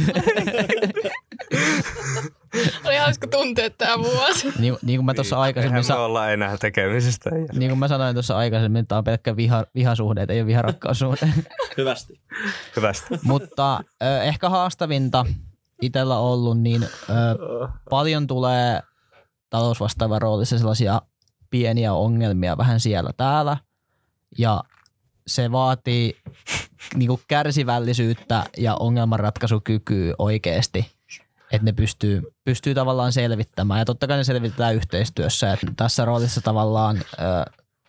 Oli 2.85 2.97
hauska 2.97 3.27
tuntea 3.27 3.71
tämä 3.71 3.99
vuosi. 3.99 4.53
Niin, 4.59 4.77
niin 4.83 4.99
kuin 4.99 5.05
mä 5.07 5.15
tuossa 5.15 5.41
aikaisemmin, 5.41 5.77
Eihän 5.77 5.85
me 5.85 5.95
sa- 5.95 6.05
olla 6.05 6.31
enää 6.31 6.57
tekemisistä. 6.59 7.31
niin 7.31 7.71
kuin 7.71 7.79
mä 7.79 7.89
sanoin 7.89 8.15
tuossa 8.15 8.37
aikaisemmin, 8.37 8.87
tämä 8.87 8.99
on 8.99 9.05
pelkkä 9.05 9.37
viha, 9.37 9.65
vihasuhde, 9.75 10.27
ei 10.29 10.41
ole 10.41 10.47
viharakkaussuhde. 10.47 11.29
Hyvästi. 11.77 12.21
Hyvästä. 12.77 13.19
Mutta 13.23 13.81
ö, 14.03 14.23
ehkä 14.23 14.49
haastavinta 14.49 15.27
itsellä 15.81 16.19
ollut, 16.19 16.61
niin 16.61 16.83
ö, 16.83 16.89
paljon 17.91 18.27
tulee 18.27 18.83
talousvastaavan 19.51 20.23
roolissa 20.23 20.59
sellaisia 20.59 21.03
pieniä 21.51 21.95
ongelmia 21.95 22.57
vähän 22.57 22.81
siellä 22.81 23.11
täällä. 23.17 23.57
Ja 24.39 24.65
se 25.27 25.53
vaatii 25.53 26.17
niinku 26.95 27.21
kärsivällisyyttä 27.29 28.45
ja 28.57 28.77
ongelmanratkaisukykyä 28.81 30.15
oikeasti, 30.19 30.91
että 31.53 31.65
ne 31.65 31.73
pystyy, 31.73 32.23
pystyy 32.45 32.75
tavallaan 32.75 33.13
selvittämään. 33.13 33.79
Ja 33.79 33.85
totta 33.85 34.07
kai 34.07 34.17
ne 34.17 34.25
selvitetään 34.25 34.75
yhteistyössä. 34.75 35.53
Et 35.53 35.61
tässä 35.77 36.05
roolissa 36.05 36.41
tavallaan 36.41 36.97
ö, 36.97 37.03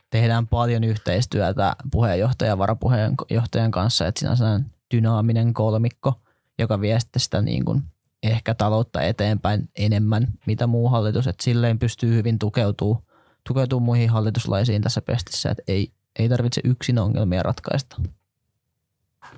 tehdään 0.10 0.47
paljon 0.47 0.84
yhteistyötä 0.84 1.75
puheenjohtajan 1.91 2.49
ja 2.49 2.58
varapuheenjohtajan 2.58 3.71
kanssa, 3.71 4.08
että 4.08 4.19
siinä 4.19 4.54
on 4.54 4.65
dynaaminen 4.95 5.54
kolmikko, 5.54 6.21
joka 6.62 6.82
vie 6.82 6.97
sitä 7.17 7.41
niin 7.41 7.65
kuin 7.65 7.82
ehkä 8.24 8.54
taloutta 8.54 9.02
eteenpäin 9.02 9.69
enemmän, 9.76 10.28
mitä 10.45 10.67
muu 10.67 10.89
hallitus, 10.89 11.28
että 11.28 11.43
silleen 11.43 11.80
pystyy 11.80 12.15
hyvin 12.15 12.39
tukeutuu, 12.39 13.04
tukeutuu 13.47 13.80
muihin 13.80 14.10
hallituslaisiin 14.10 14.82
tässä 14.82 15.02
pestissä, 15.02 15.52
että 15.52 15.63
ei, 15.67 15.91
ei 16.19 16.30
tarvitse 16.30 16.62
yksin 16.63 17.00
ongelmia 17.00 17.43
ratkaista. 17.43 18.02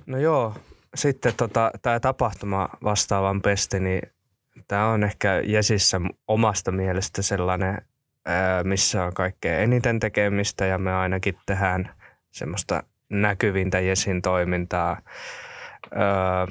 No 0.06 0.18
joo, 0.18 0.54
sitten 0.94 1.34
tota, 1.36 1.70
tämä 1.82 2.00
tapahtuma 2.00 2.68
vastaavan 2.84 3.42
pesti, 3.42 3.80
niin 3.80 4.02
tämä 4.68 4.88
on 4.88 5.04
ehkä 5.04 5.40
Jesissä 5.40 6.00
omasta 6.28 6.72
mielestä 6.72 7.22
sellainen, 7.22 7.82
missä 8.64 9.04
on 9.04 9.14
kaikkein 9.14 9.62
eniten 9.62 10.00
tekemistä 10.00 10.66
ja 10.66 10.78
me 10.78 10.94
ainakin 10.94 11.38
tehdään 11.46 11.90
semmoista 12.30 12.82
näkyvintä 13.08 13.80
Jesin 13.80 14.22
toimintaa. 14.22 15.00
Ää, 15.94 16.46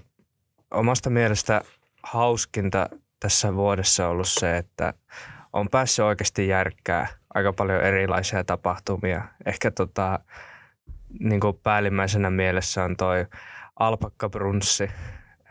omasta 0.73 1.09
mielestä 1.09 1.61
hauskinta 2.03 2.89
tässä 3.19 3.55
vuodessa 3.55 4.07
ollut 4.07 4.27
se, 4.27 4.57
että 4.57 4.93
on 5.53 5.69
päässyt 5.69 6.05
oikeasti 6.05 6.47
järkkää 6.47 7.07
aika 7.33 7.53
paljon 7.53 7.81
erilaisia 7.81 8.43
tapahtumia. 8.43 9.21
Ehkä 9.45 9.71
tota, 9.71 10.19
niin 11.19 11.39
kuin 11.39 11.59
päällimmäisenä 11.63 12.29
mielessä 12.29 12.83
on 12.83 12.97
toi 12.97 13.25
alpakkabrunssi, 13.79 14.91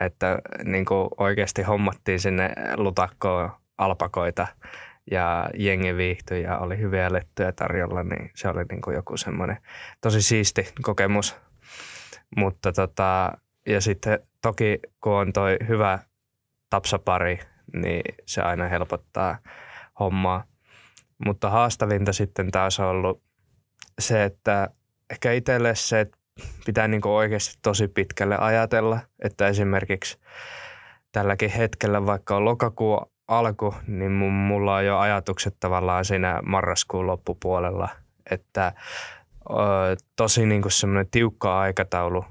että 0.00 0.38
niin 0.64 0.84
kuin 0.84 1.08
oikeasti 1.16 1.62
hommattiin 1.62 2.20
sinne 2.20 2.50
lutakkoon 2.76 3.50
alpakoita 3.78 4.46
ja 5.10 5.50
jengi 5.54 5.96
viihtyi 5.96 6.42
ja 6.42 6.58
oli 6.58 6.78
hyviä 6.78 7.12
lettyjä 7.12 7.52
tarjolla, 7.52 8.02
niin 8.02 8.30
se 8.34 8.48
oli 8.48 8.64
niin 8.70 8.80
kuin 8.80 8.94
joku 8.94 9.16
semmoinen 9.16 9.56
tosi 10.00 10.22
siisti 10.22 10.72
kokemus. 10.82 11.36
Mutta 12.36 12.72
tota, 12.72 13.32
ja 13.66 13.80
sitten 13.80 14.18
toki 14.42 14.80
kun 15.00 15.12
on 15.12 15.32
toi 15.32 15.56
hyvä 15.68 15.98
tapsapari, 16.70 17.40
niin 17.72 18.02
se 18.26 18.42
aina 18.42 18.68
helpottaa 18.68 19.38
hommaa. 20.00 20.44
Mutta 21.24 21.50
haastavinta 21.50 22.12
sitten 22.12 22.50
taas 22.50 22.80
on 22.80 22.86
ollut 22.86 23.22
se, 23.98 24.24
että 24.24 24.68
ehkä 25.10 25.32
itselle 25.32 25.74
se, 25.74 26.00
että 26.00 26.18
pitää 26.66 26.88
niin 26.88 27.06
oikeasti 27.06 27.58
tosi 27.62 27.88
pitkälle 27.88 28.36
ajatella, 28.38 28.98
että 29.24 29.48
esimerkiksi 29.48 30.18
tälläkin 31.12 31.50
hetkellä, 31.50 32.06
vaikka 32.06 32.36
on 32.36 32.44
lokakuun 32.44 33.06
alku, 33.28 33.74
niin 33.86 34.12
mulla 34.12 34.74
on 34.74 34.86
jo 34.86 34.98
ajatukset 34.98 35.56
tavallaan 35.60 36.04
siinä 36.04 36.40
marraskuun 36.46 37.06
loppupuolella, 37.06 37.88
että 38.30 38.72
tosi 40.16 40.46
niin 40.46 40.62
semmoinen 40.68 41.10
tiukka 41.10 41.60
aikataulu 41.60 42.24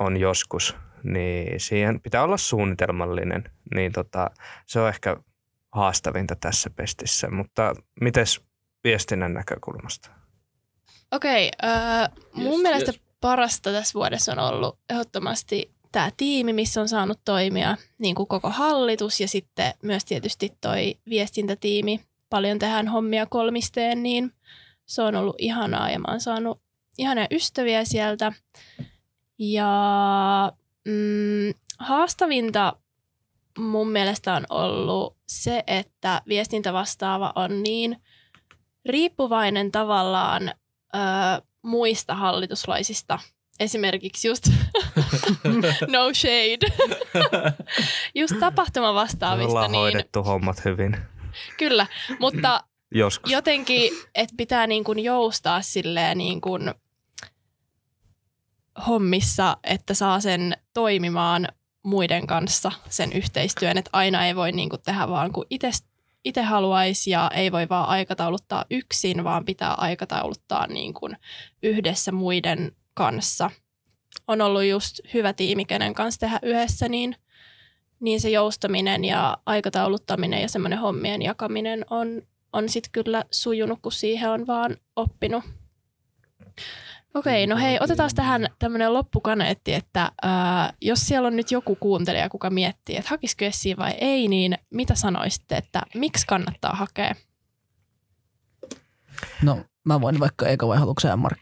on 0.00 0.16
joskus, 0.16 0.76
niin 1.02 1.60
siihen 1.60 2.00
pitää 2.00 2.22
olla 2.22 2.36
suunnitelmallinen, 2.36 3.44
niin 3.74 3.92
tota, 3.92 4.30
se 4.66 4.80
on 4.80 4.88
ehkä 4.88 5.16
haastavinta 5.72 6.36
tässä 6.36 6.70
pestissä, 6.70 7.30
mutta 7.30 7.74
mites 8.00 8.40
viestinnän 8.84 9.34
näkökulmasta? 9.34 10.10
Okei, 11.12 11.50
okay, 11.62 11.70
äh, 11.70 12.10
mun 12.34 12.52
yes, 12.52 12.62
mielestä 12.62 12.90
yes. 12.90 13.02
parasta 13.20 13.72
tässä 13.72 13.94
vuodessa 13.94 14.32
on 14.32 14.38
ollut 14.38 14.78
ehdottomasti 14.90 15.72
tämä 15.92 16.10
tiimi, 16.16 16.52
missä 16.52 16.80
on 16.80 16.88
saanut 16.88 17.20
toimia 17.24 17.76
niin 17.98 18.14
kuin 18.14 18.28
koko 18.28 18.50
hallitus 18.50 19.20
ja 19.20 19.28
sitten 19.28 19.74
myös 19.82 20.04
tietysti 20.04 20.52
toi 20.60 20.94
viestintätiimi. 21.08 22.00
Paljon 22.30 22.58
tehdään 22.58 22.88
hommia 22.88 23.26
kolmisteen, 23.26 24.02
niin 24.02 24.32
se 24.86 25.02
on 25.02 25.14
ollut 25.16 25.36
ihanaa 25.38 25.90
ja 25.90 25.98
mä 25.98 26.04
oon 26.08 26.20
saanut 26.20 26.60
ihania 26.98 27.26
ystäviä 27.30 27.84
sieltä. 27.84 28.32
Ja 29.50 30.52
mm, 30.84 31.54
haastavinta 31.78 32.76
mun 33.58 33.90
mielestä 33.90 34.34
on 34.34 34.46
ollut 34.50 35.16
se, 35.28 35.64
että 35.66 36.22
viestintävastaava 36.28 37.32
on 37.34 37.62
niin 37.62 38.02
riippuvainen 38.86 39.72
tavallaan 39.72 40.48
ö, 40.48 40.98
muista 41.62 42.14
hallituslaisista. 42.14 43.18
Esimerkiksi 43.60 44.28
just, 44.28 44.48
no 45.92 46.14
shade, 46.14 46.66
just 48.20 48.34
tapahtumavastaavista. 48.40 49.48
Ollaan 49.50 49.72
niin, 49.72 49.80
hoidettu 49.80 50.22
hommat 50.22 50.64
hyvin. 50.64 50.96
Kyllä, 51.58 51.86
mutta 52.20 52.64
Joskus. 52.94 53.32
jotenkin, 53.32 53.92
että 54.14 54.34
pitää 54.36 54.66
niin 54.66 54.84
kuin 54.84 54.98
joustaa 54.98 55.62
silleen 55.62 56.18
niin 56.18 56.40
kuin 56.40 56.74
hommissa, 58.86 59.56
että 59.64 59.94
saa 59.94 60.20
sen 60.20 60.56
toimimaan 60.74 61.48
muiden 61.82 62.26
kanssa 62.26 62.72
sen 62.88 63.12
yhteistyön, 63.12 63.78
että 63.78 63.90
aina 63.92 64.26
ei 64.26 64.36
voi 64.36 64.52
niin 64.52 64.68
kuin 64.68 64.82
tehdä 64.82 65.08
vaan 65.08 65.32
kuin 65.32 65.46
itse 66.24 66.42
haluaisi 66.42 67.10
ja 67.10 67.30
ei 67.34 67.52
voi 67.52 67.68
vaan 67.68 67.88
aikatauluttaa 67.88 68.64
yksin, 68.70 69.24
vaan 69.24 69.44
pitää 69.44 69.74
aikatauluttaa 69.74 70.66
niin 70.66 70.94
kuin 70.94 71.16
yhdessä 71.62 72.12
muiden 72.12 72.72
kanssa. 72.94 73.50
On 74.28 74.40
ollut 74.40 74.64
just 74.64 75.00
hyvä 75.14 75.32
tiimi, 75.32 75.64
kenen 75.64 75.94
kanssa 75.94 76.20
tehdä 76.20 76.38
yhdessä, 76.42 76.88
niin, 76.88 77.16
niin 78.00 78.20
se 78.20 78.30
joustaminen 78.30 79.04
ja 79.04 79.38
aikatauluttaminen 79.46 80.42
ja 80.42 80.48
semmoinen 80.48 80.78
hommien 80.78 81.22
jakaminen 81.22 81.84
on, 81.90 82.22
on 82.52 82.68
sitten 82.68 82.92
kyllä 82.92 83.24
sujunut, 83.30 83.78
kun 83.82 83.92
siihen 83.92 84.30
on 84.30 84.46
vaan 84.46 84.76
oppinut. 84.96 85.44
Okei, 87.14 87.46
no 87.46 87.56
hei, 87.56 87.78
otetaan 87.80 88.10
tähän 88.14 88.46
tämmöinen 88.58 88.94
loppukaneetti, 88.94 89.74
että 89.74 90.12
ää, 90.22 90.72
jos 90.80 91.06
siellä 91.06 91.26
on 91.26 91.36
nyt 91.36 91.50
joku 91.50 91.76
kuuntelija, 91.76 92.28
kuka 92.28 92.50
miettii, 92.50 92.96
että 92.96 93.10
hakisiko 93.10 93.44
esiin 93.44 93.76
vai 93.76 93.94
ei, 94.00 94.28
niin 94.28 94.58
mitä 94.70 94.94
sanoisitte, 94.94 95.56
että 95.56 95.82
miksi 95.94 96.26
kannattaa 96.26 96.72
hakea? 96.74 97.14
No, 99.42 99.64
mä 99.84 100.00
voin 100.00 100.20
vaikka 100.20 100.48
eka 100.48 100.68
vai 100.68 100.78
haluatko 100.78 101.16
Mark? 101.16 101.38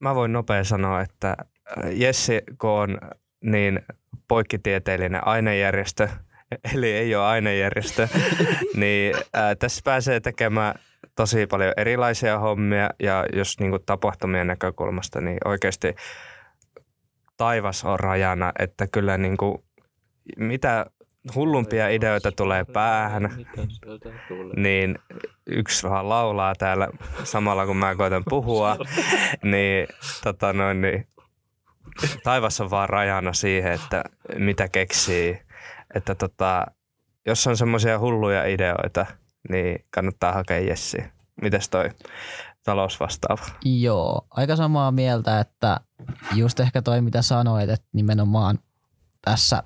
Mä 0.00 0.14
voin 0.14 0.32
nopea 0.32 0.64
sanoa, 0.64 1.00
että 1.00 1.36
Jessi, 1.92 2.42
kun 2.60 2.70
on 2.70 2.98
niin 3.44 3.80
poikkitieteellinen 4.28 5.26
ainejärjestö, 5.26 6.08
eli 6.74 6.92
ei 6.92 7.14
ole 7.14 7.24
ainejärjestö, 7.24 8.08
niin 8.76 9.14
ää, 9.32 9.54
tässä 9.54 9.80
pääsee 9.84 10.20
tekemään 10.20 10.74
tosi 11.14 11.46
paljon 11.46 11.72
erilaisia 11.76 12.38
hommia 12.38 12.90
ja 13.02 13.24
jos 13.32 13.60
niin 13.60 13.70
kuin 13.70 13.82
tapahtumien 13.86 14.46
näkökulmasta, 14.46 15.20
niin 15.20 15.38
oikeasti 15.44 15.94
taivas 17.36 17.84
on 17.84 18.00
rajana, 18.00 18.52
että 18.58 18.86
kyllä 18.86 19.18
niin 19.18 19.36
kuin, 19.36 19.58
mitä 20.36 20.86
hullumpia 21.34 21.88
ideoita 21.88 22.32
tulee 22.32 22.64
päähän, 22.64 23.30
niin 24.56 24.98
yksi 25.46 25.88
vaan 25.88 26.08
laulaa 26.08 26.54
täällä 26.54 26.88
samalla 27.24 27.66
kun 27.66 27.76
mä 27.76 27.94
koitan 27.94 28.22
puhua, 28.28 28.76
niin, 29.52 29.86
tota 30.24 30.52
noin, 30.52 30.80
niin 30.80 31.06
taivas 32.22 32.60
on 32.60 32.70
vaan 32.70 32.88
rajana 32.88 33.32
siihen, 33.32 33.72
että 33.72 34.04
mitä 34.38 34.68
keksii. 34.68 35.38
Että 35.94 36.14
tota, 36.14 36.66
jos 37.26 37.46
on 37.46 37.56
semmoisia 37.56 37.98
hulluja 37.98 38.44
ideoita, 38.44 39.06
niin 39.48 39.84
kannattaa 39.90 40.32
hakea 40.32 40.58
Jessi. 40.58 40.98
Mites 41.42 41.68
toi 41.68 41.90
talousvastaava? 42.66 43.46
Joo, 43.64 44.26
aika 44.30 44.56
samaa 44.56 44.92
mieltä, 44.92 45.40
että 45.40 45.80
just 46.34 46.60
ehkä 46.60 46.82
toi 46.82 47.00
mitä 47.00 47.22
sanoit, 47.22 47.70
että 47.70 47.86
nimenomaan 47.92 48.58
tässä 49.24 49.62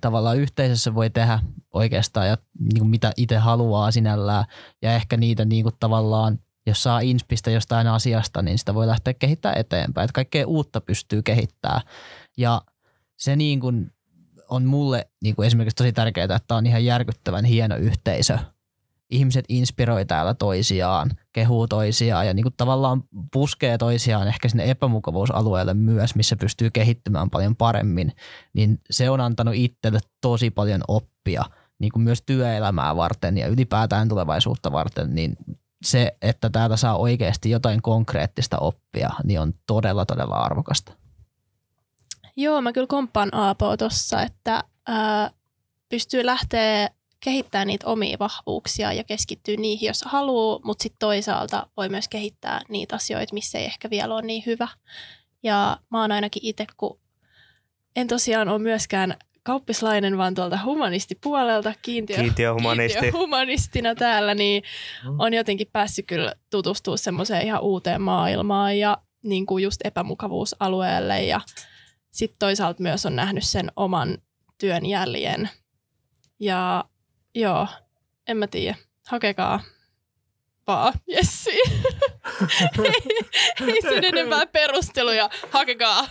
tavallaan 0.00 0.36
yhteisössä 0.36 0.94
voi 0.94 1.10
tehdä 1.10 1.38
oikeastaan 1.72 2.28
ja 2.28 2.38
niin 2.60 2.78
kuin 2.78 2.90
mitä 2.90 3.12
itse 3.16 3.36
haluaa 3.36 3.90
sinällään 3.90 4.44
ja 4.82 4.94
ehkä 4.94 5.16
niitä 5.16 5.44
niin 5.44 5.62
kuin 5.62 5.74
tavallaan, 5.80 6.38
jos 6.66 6.82
saa 6.82 7.00
inspistä 7.00 7.50
jostain 7.50 7.86
asiasta, 7.86 8.42
niin 8.42 8.58
sitä 8.58 8.74
voi 8.74 8.86
lähteä 8.86 9.14
kehittämään 9.14 9.60
eteenpäin, 9.60 10.04
että 10.04 10.14
kaikkea 10.14 10.46
uutta 10.46 10.80
pystyy 10.80 11.22
kehittämään 11.22 11.82
ja 12.36 12.62
se 13.16 13.36
niin 13.36 13.60
kuin 13.60 13.92
on 14.48 14.64
mulle 14.64 15.08
niin 15.22 15.36
kuin 15.36 15.46
esimerkiksi 15.46 15.76
tosi 15.76 15.92
tärkeää, 15.92 16.36
että 16.36 16.54
on 16.54 16.66
ihan 16.66 16.84
järkyttävän 16.84 17.44
hieno 17.44 17.76
yhteisö– 17.76 18.38
ihmiset 19.10 19.44
inspiroi 19.48 20.04
täällä 20.04 20.34
toisiaan, 20.34 21.10
kehuu 21.32 21.68
toisiaan 21.68 22.26
ja 22.26 22.34
niin 22.34 22.44
kuin 22.44 22.54
tavallaan 22.56 23.02
puskee 23.32 23.78
toisiaan 23.78 24.28
ehkä 24.28 24.48
sinne 24.48 24.70
epämukavuusalueelle 24.70 25.74
myös, 25.74 26.14
missä 26.14 26.36
pystyy 26.36 26.70
kehittymään 26.70 27.30
paljon 27.30 27.56
paremmin, 27.56 28.12
niin 28.52 28.80
se 28.90 29.10
on 29.10 29.20
antanut 29.20 29.54
itselle 29.54 30.00
tosi 30.20 30.50
paljon 30.50 30.80
oppia 30.88 31.44
niin 31.78 31.92
kuin 31.92 32.02
myös 32.02 32.22
työelämää 32.26 32.96
varten 32.96 33.38
ja 33.38 33.46
ylipäätään 33.46 34.08
tulevaisuutta 34.08 34.72
varten, 34.72 35.14
niin 35.14 35.36
se, 35.84 36.16
että 36.22 36.50
täältä 36.50 36.76
saa 36.76 36.96
oikeasti 36.96 37.50
jotain 37.50 37.82
konkreettista 37.82 38.58
oppia, 38.58 39.10
niin 39.24 39.40
on 39.40 39.54
todella, 39.66 40.06
todella 40.06 40.34
arvokasta. 40.34 40.92
Joo, 42.36 42.60
mä 42.60 42.72
kyllä 42.72 42.86
komppaan 42.86 43.34
Aapoa 43.34 43.76
tuossa, 43.76 44.22
että 44.22 44.64
ää, 44.86 45.30
pystyy 45.88 46.26
lähteä 46.26 46.88
kehittää 47.20 47.64
niitä 47.64 47.86
omia 47.86 48.16
vahvuuksia 48.18 48.92
ja 48.92 49.04
keskittyä 49.04 49.56
niihin, 49.56 49.86
jos 49.86 50.02
haluaa, 50.06 50.60
mutta 50.64 50.82
sitten 50.82 50.98
toisaalta 50.98 51.66
voi 51.76 51.88
myös 51.88 52.08
kehittää 52.08 52.60
niitä 52.68 52.96
asioita, 52.96 53.34
missä 53.34 53.58
ei 53.58 53.64
ehkä 53.64 53.90
vielä 53.90 54.14
ole 54.14 54.22
niin 54.22 54.42
hyvä. 54.46 54.68
Ja 55.42 55.76
mä 55.90 56.00
oon 56.00 56.12
ainakin 56.12 56.44
itse, 56.44 56.66
kun 56.76 56.98
en 57.96 58.08
tosiaan 58.08 58.48
ole 58.48 58.58
myöskään 58.58 59.16
kauppislainen, 59.42 60.18
vaan 60.18 60.34
tuolta 60.34 60.58
humanistipuolelta, 60.64 61.74
kiintiö, 61.82 62.16
kiintiöhumanisti. 62.16 62.98
kiintiöhumanistina 62.98 63.94
täällä, 63.94 64.34
niin 64.34 64.62
mm. 65.04 65.20
on 65.20 65.34
jotenkin 65.34 65.66
päässyt 65.72 66.06
kyllä 66.06 66.34
tutustua 66.50 66.96
semmoiseen 66.96 67.46
ihan 67.46 67.60
uuteen 67.60 68.02
maailmaan 68.02 68.78
ja 68.78 68.98
niin 69.22 69.46
kuin 69.46 69.64
just 69.64 69.80
epämukavuusalueelle 69.84 71.22
ja 71.22 71.40
sitten 72.10 72.38
toisaalta 72.38 72.82
myös 72.82 73.06
on 73.06 73.16
nähnyt 73.16 73.44
sen 73.44 73.72
oman 73.76 74.18
työn 74.58 74.86
jäljen. 74.86 75.50
Ja 76.40 76.84
joo, 77.34 77.66
en 78.28 78.36
mä 78.36 78.46
tiedä. 78.46 78.76
Hakekaa 79.08 79.60
vaan 80.70 80.92
Jessi. 81.06 81.50
ei, 82.84 82.92
ei 83.66 83.82
sen 83.82 84.04
enempää 84.04 84.46
perusteluja. 84.46 85.30
Hakekaa. 85.50 86.06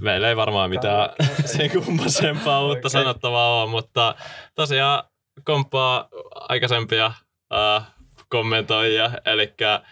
Meillä 0.00 0.28
ei 0.28 0.36
varmaan 0.36 0.70
mitään 0.70 1.10
sen 1.44 1.70
kummasempaa 1.70 2.64
uutta 2.66 2.88
sanottavaa 2.88 3.62
ole, 3.62 3.70
mutta 3.70 4.14
tosiaan 4.54 5.04
komppaa 5.44 6.08
aikaisempia 6.34 7.12
äh, 7.54 7.86
kommentoijia, 8.28 9.10
eli 9.24 9.54
äh, 9.62 9.82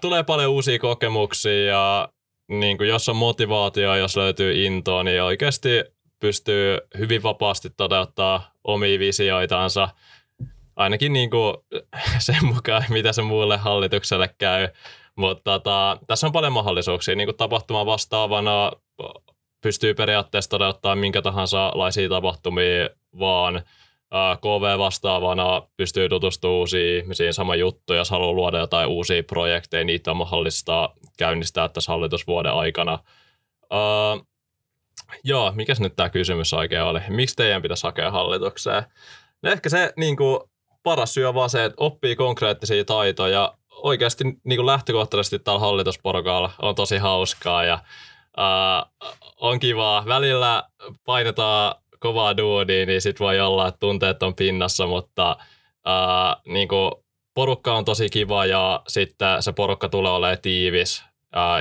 tulee 0.00 0.22
paljon 0.22 0.50
uusia 0.50 0.78
kokemuksia 0.78 1.64
ja 1.64 2.08
niin 2.48 2.76
kuin 2.78 2.88
jos 2.88 3.08
on 3.08 3.16
motivaatio, 3.16 3.94
jos 3.94 4.16
löytyy 4.16 4.64
intoa, 4.64 5.02
niin 5.02 5.22
oikeasti 5.22 5.84
pystyy 6.20 6.78
hyvin 6.98 7.22
vapaasti 7.22 7.70
toteuttaa 7.70 8.52
omia 8.64 8.98
visioitansa, 8.98 9.88
ainakin 10.76 11.12
niin 11.12 11.30
kuin 11.30 11.56
sen 12.18 12.44
mukaan, 12.46 12.84
mitä 12.88 13.12
se 13.12 13.22
muulle 13.22 13.56
hallitukselle 13.56 14.34
käy. 14.38 14.68
Mutta 15.16 15.42
tota, 15.44 15.98
tässä 16.06 16.26
on 16.26 16.32
paljon 16.32 16.52
mahdollisuuksia. 16.52 17.14
Niin 17.14 17.26
kuin 17.26 17.36
tapahtuma 17.36 17.86
vastaavana 17.86 18.72
pystyy 19.60 19.94
periaatteessa 19.94 20.50
toteuttaa 20.50 20.96
minkä 20.96 21.22
tahansa 21.22 21.72
laisia 21.74 22.08
tapahtumia, 22.08 22.88
vaan 23.18 23.62
KV-vastaavana 24.40 25.62
pystyy 25.76 26.08
tutustumaan 26.08 26.58
uusiin 26.58 26.98
ihmisiin, 26.98 27.34
sama 27.34 27.54
juttu, 27.54 27.94
jos 27.94 28.10
haluaa 28.10 28.32
luoda 28.32 28.58
jotain 28.58 28.88
uusia 28.88 29.22
projekteja, 29.22 29.84
niitä 29.84 30.10
on 30.10 30.16
mahdollista 30.16 30.90
käynnistää 31.18 31.68
tässä 31.68 31.92
hallitusvuoden 31.92 32.52
aikana. 32.52 32.98
Uh, 33.62 34.27
joo, 35.24 35.52
mikä 35.52 35.74
nyt 35.78 35.96
tämä 35.96 36.08
kysymys 36.08 36.52
oikein 36.52 36.82
oli? 36.82 37.00
Miksi 37.08 37.36
teidän 37.36 37.62
pitäisi 37.62 37.86
hakea 37.86 38.10
hallitukseen? 38.10 38.82
No 39.42 39.50
ehkä 39.50 39.68
se 39.68 39.92
niin 39.96 40.16
kuin, 40.16 40.40
paras 40.82 41.14
syy 41.14 41.24
on 41.24 41.34
vaan 41.34 41.50
se, 41.50 41.64
että 41.64 41.76
oppii 41.84 42.16
konkreettisia 42.16 42.84
taitoja. 42.84 43.54
Oikeasti 43.70 44.24
niin 44.24 44.56
kuin 44.56 44.66
lähtökohtaisesti 44.66 45.38
tällä 45.38 45.58
hallitusporukalla 45.58 46.50
on 46.62 46.74
tosi 46.74 46.96
hauskaa 46.96 47.64
ja 47.64 47.78
uh, 48.38 49.08
on 49.36 49.60
kivaa. 49.60 50.06
Välillä 50.06 50.62
painetaan 51.04 51.74
kovaa 51.98 52.36
duudia, 52.36 52.86
niin 52.86 53.00
sit 53.00 53.20
voi 53.20 53.40
olla, 53.40 53.68
että 53.68 53.78
tunteet 53.80 54.22
on 54.22 54.34
pinnassa, 54.34 54.86
mutta 54.86 55.36
uh, 55.86 56.52
niin 56.52 56.68
kuin 56.68 56.92
porukka 57.34 57.74
on 57.74 57.84
tosi 57.84 58.08
kiva 58.08 58.46
ja 58.46 58.82
sitten 58.88 59.42
se 59.42 59.52
porukka 59.52 59.88
tulee 59.88 60.12
olemaan 60.12 60.38
tiivis 60.42 61.04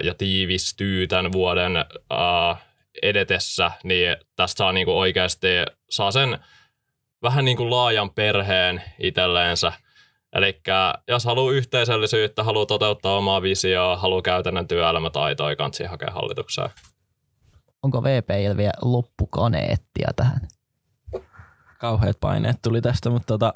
ja 0.04 0.14
tiivistyy 0.14 1.08
tämän 1.08 1.32
vuoden 1.32 1.78
uh, 2.14 2.58
edetessä, 3.02 3.72
niin 3.84 4.18
tästä 4.36 4.58
saa 4.58 4.74
kuin 4.86 4.98
oikeasti 4.98 5.48
saa 5.90 6.12
sen 6.12 6.40
vähän 7.22 7.46
niin 7.46 7.58
kuin 7.58 7.70
laajan 7.70 8.10
perheen 8.10 8.84
itselleensä. 9.00 9.74
Eli 10.34 10.62
jos 11.08 11.26
haluaa 11.26 11.54
yhteisöllisyyttä, 11.54 12.44
haluaa 12.44 12.66
toteuttaa 12.66 13.18
omaa 13.18 13.42
visioa, 13.42 13.98
haluaa 13.98 14.22
käytännön 14.22 14.68
työelämätaitoja, 14.68 15.56
kansi 15.56 15.84
hakea 15.84 16.12
hallitukseen. 16.12 16.70
Onko 17.84 18.04
VPillä 18.04 18.58
vielä 18.58 18.74
loppukaneettia 18.82 20.10
tähän? 20.16 20.48
Kauheat 21.78 22.20
paineet 22.20 22.62
tuli 22.62 22.82
tästä, 22.82 23.10
mutta 23.10 23.28
tota, 23.28 23.54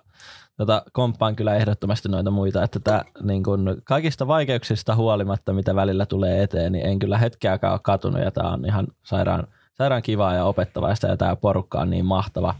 tota, 0.57 0.83
komppaan 0.91 1.35
kyllä 1.35 1.55
ehdottomasti 1.55 2.09
noita 2.09 2.31
muita, 2.31 2.63
että 2.63 2.79
tää, 2.79 3.05
niin 3.21 3.43
kun, 3.43 3.81
kaikista 3.83 4.27
vaikeuksista 4.27 4.95
huolimatta, 4.95 5.53
mitä 5.53 5.75
välillä 5.75 6.05
tulee 6.05 6.43
eteen, 6.43 6.71
niin 6.71 6.85
en 6.85 6.99
kyllä 6.99 7.17
hetkeäkään 7.17 7.73
ole 7.73 7.79
katunut 7.83 8.21
ja 8.21 8.31
tämä 8.31 8.49
on 8.49 8.65
ihan 8.65 8.87
sairaan, 9.03 9.47
sairaan 9.73 10.01
kivaa 10.01 10.35
ja 10.35 10.45
opettavaista 10.45 11.07
ja 11.07 11.17
tämä 11.17 11.35
porukka 11.35 11.81
on 11.81 11.89
niin 11.89 12.05
mahtava. 12.05 12.55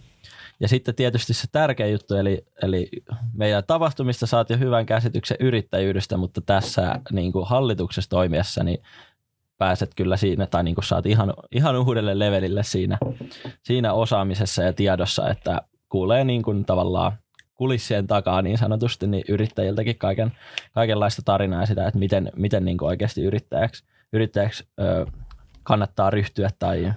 Ja 0.59 0.67
sitten 0.67 0.95
tietysti 0.95 1.33
se 1.33 1.47
tärkeä 1.51 1.87
juttu, 1.87 2.15
eli, 2.15 2.45
eli 2.63 2.89
meidän 3.33 3.63
tapahtumista 3.67 4.25
saat 4.25 4.49
jo 4.49 4.57
hyvän 4.57 4.85
käsityksen 4.85 5.37
yrittäjyydestä, 5.39 6.17
mutta 6.17 6.41
tässä 6.41 6.99
niin 7.11 7.31
kuin 7.31 7.47
hallituksessa 7.47 8.09
toimiessa, 8.09 8.63
niin 8.63 8.83
pääset 9.61 9.91
kyllä 9.95 10.17
siinä, 10.17 10.47
tai 10.47 10.63
niin 10.63 10.75
kuin 10.75 10.85
saat 10.85 11.05
ihan, 11.05 11.33
ihan 11.51 11.75
uudelle 11.75 12.19
levelille 12.19 12.63
siinä, 12.63 12.97
siinä 13.63 13.93
osaamisessa 13.93 14.63
ja 14.63 14.73
tiedossa, 14.73 15.29
että 15.29 15.61
kuulee 15.89 16.23
niin 16.23 16.41
kuin 16.43 16.65
tavallaan 16.65 17.11
kulissien 17.55 18.07
takaa 18.07 18.41
niin 18.41 18.57
sanotusti 18.57 19.07
niin 19.07 19.23
yrittäjiltäkin 19.29 19.97
kaiken, 19.97 20.31
kaikenlaista 20.73 21.21
tarinaa 21.25 21.65
sitä, 21.65 21.87
että 21.87 21.99
miten, 21.99 22.31
miten 22.35 22.65
niin 22.65 22.77
kuin 22.77 22.87
oikeasti 22.87 23.23
yrittäjäksi, 23.23 23.83
yrittäjäksi 24.13 24.67
ö, 24.79 25.05
kannattaa 25.63 26.09
ryhtyä 26.09 26.49
tai 26.59 26.93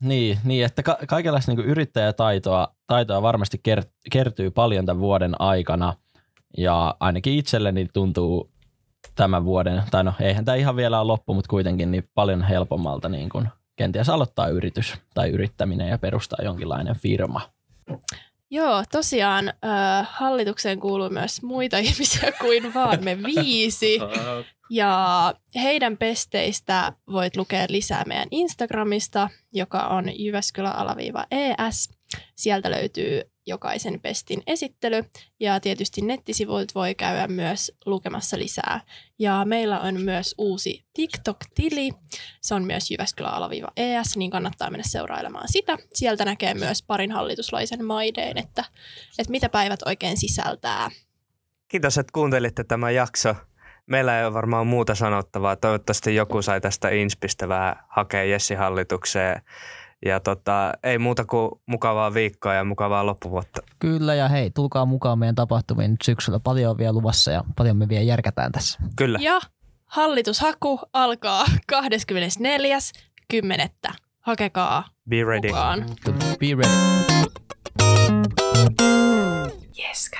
niin, 0.00 0.38
niin 0.44 0.64
että 0.64 0.82
ka- 0.82 0.98
kaikenlaista 1.08 1.52
niin 1.52 1.66
yrittäjätaitoa 1.66 2.74
taitoa 2.86 3.22
varmasti 3.22 3.60
kert- 3.68 3.90
kertyy 4.12 4.50
paljon 4.50 4.86
tämän 4.86 5.00
vuoden 5.00 5.40
aikana. 5.40 5.94
Ja 6.56 6.94
ainakin 7.00 7.34
itselleni 7.34 7.88
tuntuu 7.92 8.51
tämän 9.14 9.44
vuoden, 9.44 9.82
tai 9.90 10.04
no 10.04 10.12
eihän 10.20 10.44
tämä 10.44 10.56
ihan 10.56 10.76
vielä 10.76 11.00
ole 11.00 11.06
loppu, 11.06 11.34
mutta 11.34 11.48
kuitenkin 11.48 11.90
niin 11.90 12.08
paljon 12.14 12.42
helpommalta 12.42 13.08
niin 13.08 13.28
kuin 13.28 13.48
kenties 13.76 14.08
aloittaa 14.08 14.48
yritys 14.48 14.94
tai 15.14 15.30
yrittäminen 15.30 15.88
ja 15.88 15.98
perustaa 15.98 16.44
jonkinlainen 16.44 16.96
firma. 16.96 17.40
Joo, 18.50 18.84
tosiaan 18.92 19.48
äh, 19.48 20.08
hallitukseen 20.10 20.80
kuuluu 20.80 21.10
myös 21.10 21.42
muita 21.42 21.78
ihmisiä 21.88 22.32
kuin 22.40 22.74
vaan 22.74 23.04
me 23.04 23.18
viisi. 23.22 23.98
Ja 24.70 25.34
heidän 25.62 25.96
pesteistä 25.96 26.92
voit 27.12 27.36
lukea 27.36 27.66
lisää 27.68 28.04
meidän 28.06 28.28
Instagramista, 28.30 29.28
joka 29.52 29.78
on 29.78 30.04
jyväskylä-es. 30.18 31.90
Sieltä 32.36 32.70
löytyy 32.70 33.31
jokaisen 33.46 34.00
pestin 34.00 34.42
esittely 34.46 35.04
ja 35.40 35.60
tietysti 35.60 36.00
nettisivuilta 36.00 36.72
voi 36.74 36.94
käydä 36.94 37.28
myös 37.28 37.72
lukemassa 37.86 38.38
lisää. 38.38 38.80
Ja 39.18 39.44
meillä 39.44 39.80
on 39.80 40.00
myös 40.00 40.34
uusi 40.38 40.84
TikTok-tili, 40.92 41.90
se 42.40 42.54
on 42.54 42.64
myös 42.64 42.90
Jyväskylä-es, 42.90 44.16
niin 44.16 44.30
kannattaa 44.30 44.70
mennä 44.70 44.84
seurailemaan 44.86 45.48
sitä. 45.48 45.78
Sieltä 45.94 46.24
näkee 46.24 46.54
myös 46.54 46.82
parin 46.82 47.12
hallituslaisen 47.12 47.84
maideen, 47.84 48.38
että, 48.38 48.64
että 49.18 49.30
mitä 49.30 49.48
päivät 49.48 49.80
oikein 49.86 50.16
sisältää. 50.16 50.90
Kiitos, 51.68 51.98
että 51.98 52.10
kuuntelitte 52.12 52.64
tämä 52.64 52.90
jakso. 52.90 53.34
Meillä 53.86 54.18
ei 54.18 54.24
ole 54.24 54.34
varmaan 54.34 54.66
muuta 54.66 54.94
sanottavaa. 54.94 55.56
Toivottavasti 55.56 56.14
joku 56.14 56.42
sai 56.42 56.60
tästä 56.60 56.88
inspistä 56.88 57.48
vähän 57.48 57.76
hakea 57.88 58.24
Jessi 58.24 58.54
hallitukseen 58.54 59.42
ja 60.06 60.20
tota, 60.20 60.72
ei 60.82 60.98
muuta 60.98 61.24
kuin 61.24 61.50
mukavaa 61.66 62.14
viikkoa 62.14 62.54
ja 62.54 62.64
mukavaa 62.64 63.06
loppuvuotta. 63.06 63.62
Kyllä 63.78 64.14
ja 64.14 64.28
hei, 64.28 64.50
tulkaa 64.50 64.84
mukaan 64.84 65.18
meidän 65.18 65.34
tapahtumiin 65.34 65.90
nyt 65.90 66.02
syksyllä. 66.02 66.40
Paljon 66.40 66.70
on 66.70 66.78
vielä 66.78 66.92
luvassa 66.92 67.30
ja 67.30 67.44
paljon 67.56 67.76
me 67.76 67.88
vielä 67.88 68.02
järkätään 68.02 68.52
tässä. 68.52 68.78
Kyllä. 68.96 69.18
Ja 69.22 69.40
hallitushaku 69.86 70.80
alkaa 70.92 71.44
24.10. 71.72 73.92
Hakekaa 74.20 74.84
Be 75.08 75.24
ready. 75.24 75.48
mukaan. 75.48 75.84
Be 76.38 76.46
ready. 76.56 77.02
Yes, 79.78 80.10